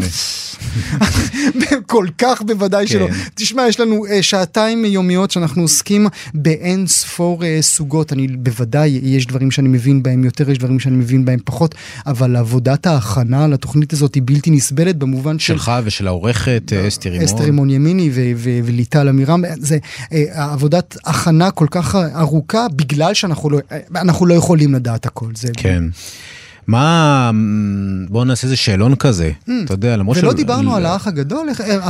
[1.87, 2.93] כל כך בוודאי כן.
[2.93, 3.09] שלא.
[3.35, 8.13] תשמע, יש לנו uh, שעתיים יומיות שאנחנו עוסקים באין ספור uh, סוגות.
[8.13, 11.75] אני בוודאי, יש דברים שאני מבין בהם יותר, יש דברים שאני מבין בהם פחות,
[12.07, 15.55] אבל עבודת ההכנה לתוכנית הזאת היא בלתי נסבלת במובן של...
[15.55, 17.25] שלך ושל העורכת אה, אסתר רימון.
[17.25, 18.11] אסתר רימון ימיני
[18.65, 19.43] וליטל עמירם.
[19.59, 23.59] זה uh, עבודת הכנה כל כך ארוכה, בגלל שאנחנו לא,
[24.21, 24.75] לא יכולים...
[24.75, 25.27] לדעת הכל.
[25.35, 25.85] זה כן.
[26.67, 27.31] מה,
[28.09, 29.51] בוא נעשה איזה שאלון כזה, mm.
[29.65, 30.21] אתה יודע, למרות ש...
[30.23, 31.89] ולא דיברנו על האח הגדול, אה,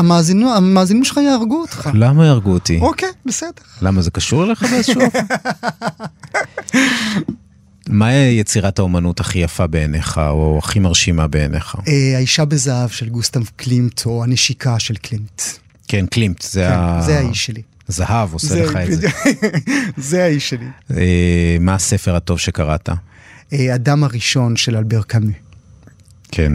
[0.57, 1.90] המאזינים שלך יהרגו אותך.
[1.94, 2.78] למה יהרגו אותי?
[2.80, 3.62] אוקיי, בסדר.
[3.82, 5.02] למה, זה קשור אליך באיזשהו?
[7.88, 11.76] מה יצירת האומנות הכי יפה בעיניך, או הכי מרשימה בעיניך?
[11.88, 15.42] אה, האישה בזהב של גוסטב קלימט, או הנשיקה של קלימט.
[15.95, 17.03] כן, קלימט, זה כן, ה...
[17.03, 17.62] זה האיש שלי.
[17.88, 19.09] זהב עושה לך את זה.
[20.11, 20.66] זה האיש שלי.
[20.97, 22.88] אה, מה הספר הטוב שקראת?
[23.53, 25.32] אה, אדם הראשון של אלבר קאמי.
[26.35, 26.53] כן.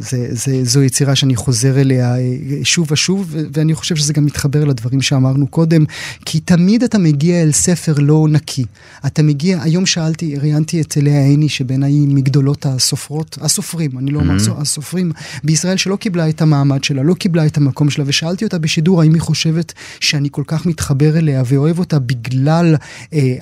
[0.00, 2.20] זה, זה, זו יצירה שאני חוזר אליה אה,
[2.62, 5.84] שוב ושוב, ואני חושב שזה גם מתחבר לדברים שאמרנו קודם,
[6.24, 8.64] כי תמיד אתה מגיע אל ספר לא נקי.
[9.06, 14.20] אתה מגיע, היום שאלתי, ראיינתי את לאה עיני, שבעיניי היא מגדולות הסופרות, הסופרים, אני לא
[14.20, 14.60] אומר mm-hmm.
[14.60, 15.12] הסופרים,
[15.44, 19.14] בישראל שלא קיבלה את המעמד שלה, לא קיבלה את המקום שלה, ושאלתי אותה בשידור האם
[19.14, 22.76] היא חושבת שאני כל כך מתחבר אליה ואוהב אותה בגלל
[23.12, 23.36] אה,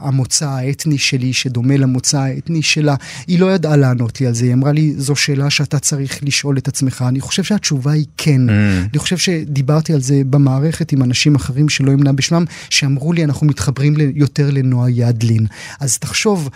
[0.00, 2.94] המוצא האתני שלי, שדומה למוצא האתני שלה.
[3.26, 6.58] היא לא ידעה לענות לי על זה, היא אמרה לי, זו שאלה שאתה צריך לשאול
[6.58, 7.04] את עצמך.
[7.08, 8.48] אני חושב שהתשובה היא כן.
[8.48, 8.52] Mm.
[8.90, 13.46] אני חושב שדיברתי על זה במערכת עם אנשים אחרים שלא אמנע בשמם, שאמרו לי, אנחנו
[13.46, 15.46] מתחברים יותר לנועה ידלין.
[15.80, 16.48] אז תחשוב,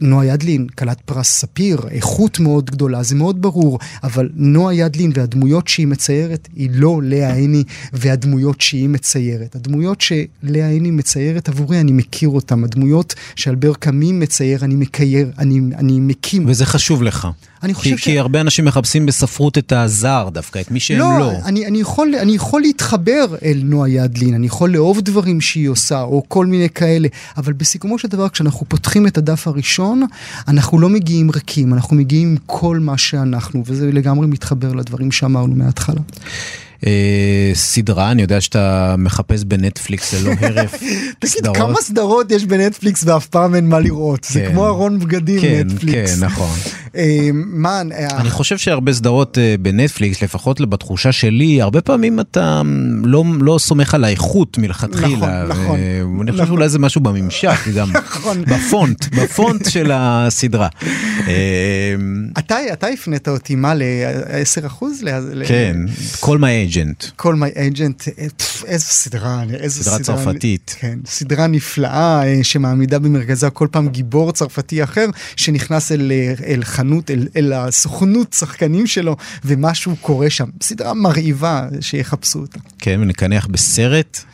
[0.00, 5.68] נועה ידלין, כלת פרס ספיר, איכות מאוד גדולה, זה מאוד ברור, אבל נועה ידלין והדמויות
[5.68, 9.56] שהיא מציירת היא לא לאה עיני והדמויות שהיא מציירת.
[9.56, 12.64] הדמויות שלאה עיני מציירת עבורי, אני מכיר אותן.
[12.64, 16.44] הדמויות שאלבר קאמים מצייר, אני מקייר, אני, אני מקים.
[16.48, 17.28] וזה חשוב לך.
[17.62, 18.04] אני חושב כי, ש...
[18.04, 21.18] כי הרבה אנשים מחפשים בספרות את הזר דווקא, את מי שהם לא.
[21.18, 21.32] לא.
[21.44, 26.02] אני, אני, יכול, אני יכול להתחבר אל נועה ידלין, אני יכול לאהוב דברים שהיא עושה,
[26.02, 29.59] או כל מיני כאלה, אבל בסיכומו של דבר, כשאנחנו פותחים את הדף הראשון,
[30.48, 35.54] אנחנו לא מגיעים ריקים, אנחנו מגיעים עם כל מה שאנחנו, וזה לגמרי מתחבר לדברים שאמרנו
[35.54, 36.00] מההתחלה.
[36.86, 40.74] אה, סדרה, אני יודע שאתה מחפש בנטפליקס ללא הרף
[41.18, 44.24] תגיד, כמה סדרות יש בנטפליקס ואף פעם אין מה לראות?
[44.24, 44.52] זה כן.
[44.52, 46.18] כמו ארון בגדים, כן, נטפליקס.
[46.20, 46.56] כן, נכון.
[47.34, 47.82] מה...
[48.16, 52.62] אני חושב שהרבה סדרות בנטפליקס, לפחות בתחושה שלי, הרבה פעמים אתה
[53.04, 55.44] לא, לא סומך על האיכות מלכתחילה.
[55.44, 55.80] נכון, נכון.
[56.22, 58.44] אני חושב שאולי זה משהו בממשק, גם נכון.
[58.44, 60.68] בפונט, בפונט של הסדרה.
[62.38, 65.04] אתה הפנית אותי, מה, ל-10 אחוז?
[65.46, 65.76] כן,
[66.20, 67.22] call my agent.
[67.22, 68.08] call my agent,
[68.66, 69.98] איזו סדרה, איזו סדרה.
[69.98, 70.76] סדרה צרפתית.
[70.78, 76.64] כן, סדרה נפלאה אה, שמעמידה במרכזה כל פעם גיבור צרפתי אחר שנכנס אל, אה, אל
[76.80, 80.48] חנות, אל, אל הסוכנות שחקנים שלו ומשהו קורה שם.
[80.62, 82.58] סדרה מרהיבה שיחפשו אותה.
[82.78, 84.24] כן, ונקנח בסרט.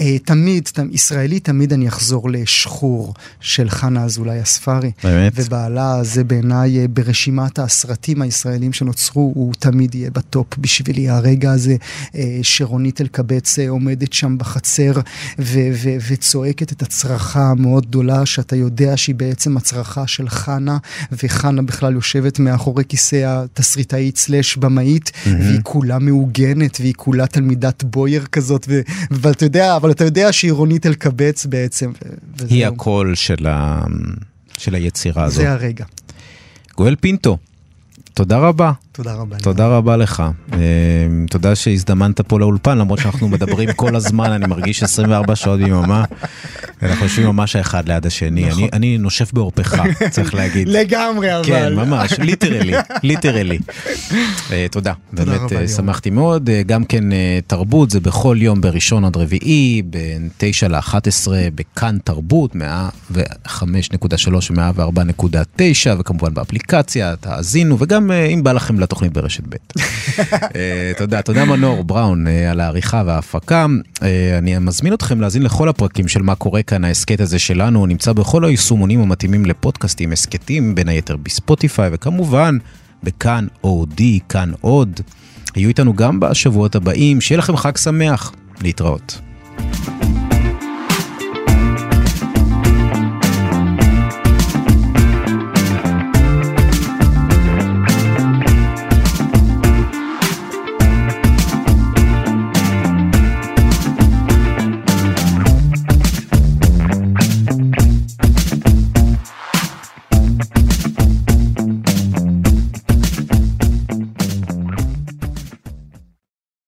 [0.00, 4.90] אה, תמיד, ישראלי תמיד אני אחזור לשחור של חנה אזולאי הספרי.
[5.04, 5.32] באמת?
[5.36, 11.08] ובעלה זה בעיניי אה, ברשימת הסרטים הישראלים שנוצרו, הוא תמיד יהיה בטופ בשבילי.
[11.08, 11.76] הרגע הזה
[12.14, 14.92] אה, שרונית אלקבץ עומדת שם בחצר
[15.38, 20.78] ו- ו- וצועקת את הצרחה המאוד גדולה, שאתה יודע שהיא בעצם הצרחה של חנה,
[21.22, 25.28] וחנה בכלל יושבת מאחורי כיסא התסריטאית סלאש במאית, mm-hmm.
[25.28, 28.68] והיא כולה מעוגנת, והיא כולה תלמידת בויר כזאת,
[29.10, 31.92] ואתה יודע, אבל אתה יודע שהיא רונית אלקבץ בעצם.
[32.48, 33.84] היא הקול של, ה...
[34.58, 35.36] של היצירה הזאת.
[35.36, 35.84] זה הרגע.
[36.76, 37.38] גואל פינטו,
[38.14, 38.72] תודה רבה.
[38.96, 39.36] תודה רבה.
[39.36, 40.22] תודה רבה לך.
[40.52, 40.58] אה,
[41.30, 46.04] תודה שהזדמנת פה לאולפן, למרות שאנחנו מדברים כל הזמן, אני מרגיש 24 שעות ביממה.
[46.82, 48.48] אנחנו יושבים ממש האחד ליד השני.
[48.48, 48.68] נכון.
[48.72, 50.68] אני נושף בעורפך, צריך להגיד.
[50.68, 51.44] לגמרי, אבל.
[51.46, 52.72] כן, ממש, literally,
[53.02, 53.58] literally.
[54.52, 56.50] אה, תודה, באמת אה, שמחתי מאוד.
[56.66, 57.04] גם כן
[57.46, 62.60] תרבות, זה בכל יום בראשון עד רביעי, בין 9 ל-11 בכאן תרבות, 105.3
[64.50, 69.56] ו-104.9, וכמובן באפליקציה, תאזינו, וגם אם בא לכם לתוכנית ברשת ב'.
[70.56, 73.66] אה, תודה, תודה מנור בראון אה, על העריכה וההפקה.
[74.02, 77.88] אה, אני מזמין אתכם להאזין לכל הפרקים של מה קורה כאן, ההסכת הזה שלנו, הוא
[77.88, 82.58] נמצא בכל היישומונים המתאימים לפודקאסטים, הסכתים, בין היתר בספוטיפיי, וכמובן
[83.02, 85.00] בכאן אודי, כאן עוד.
[85.54, 88.32] היו איתנו גם בשבועות הבאים, שיהיה לכם חג שמח,
[88.62, 89.20] להתראות.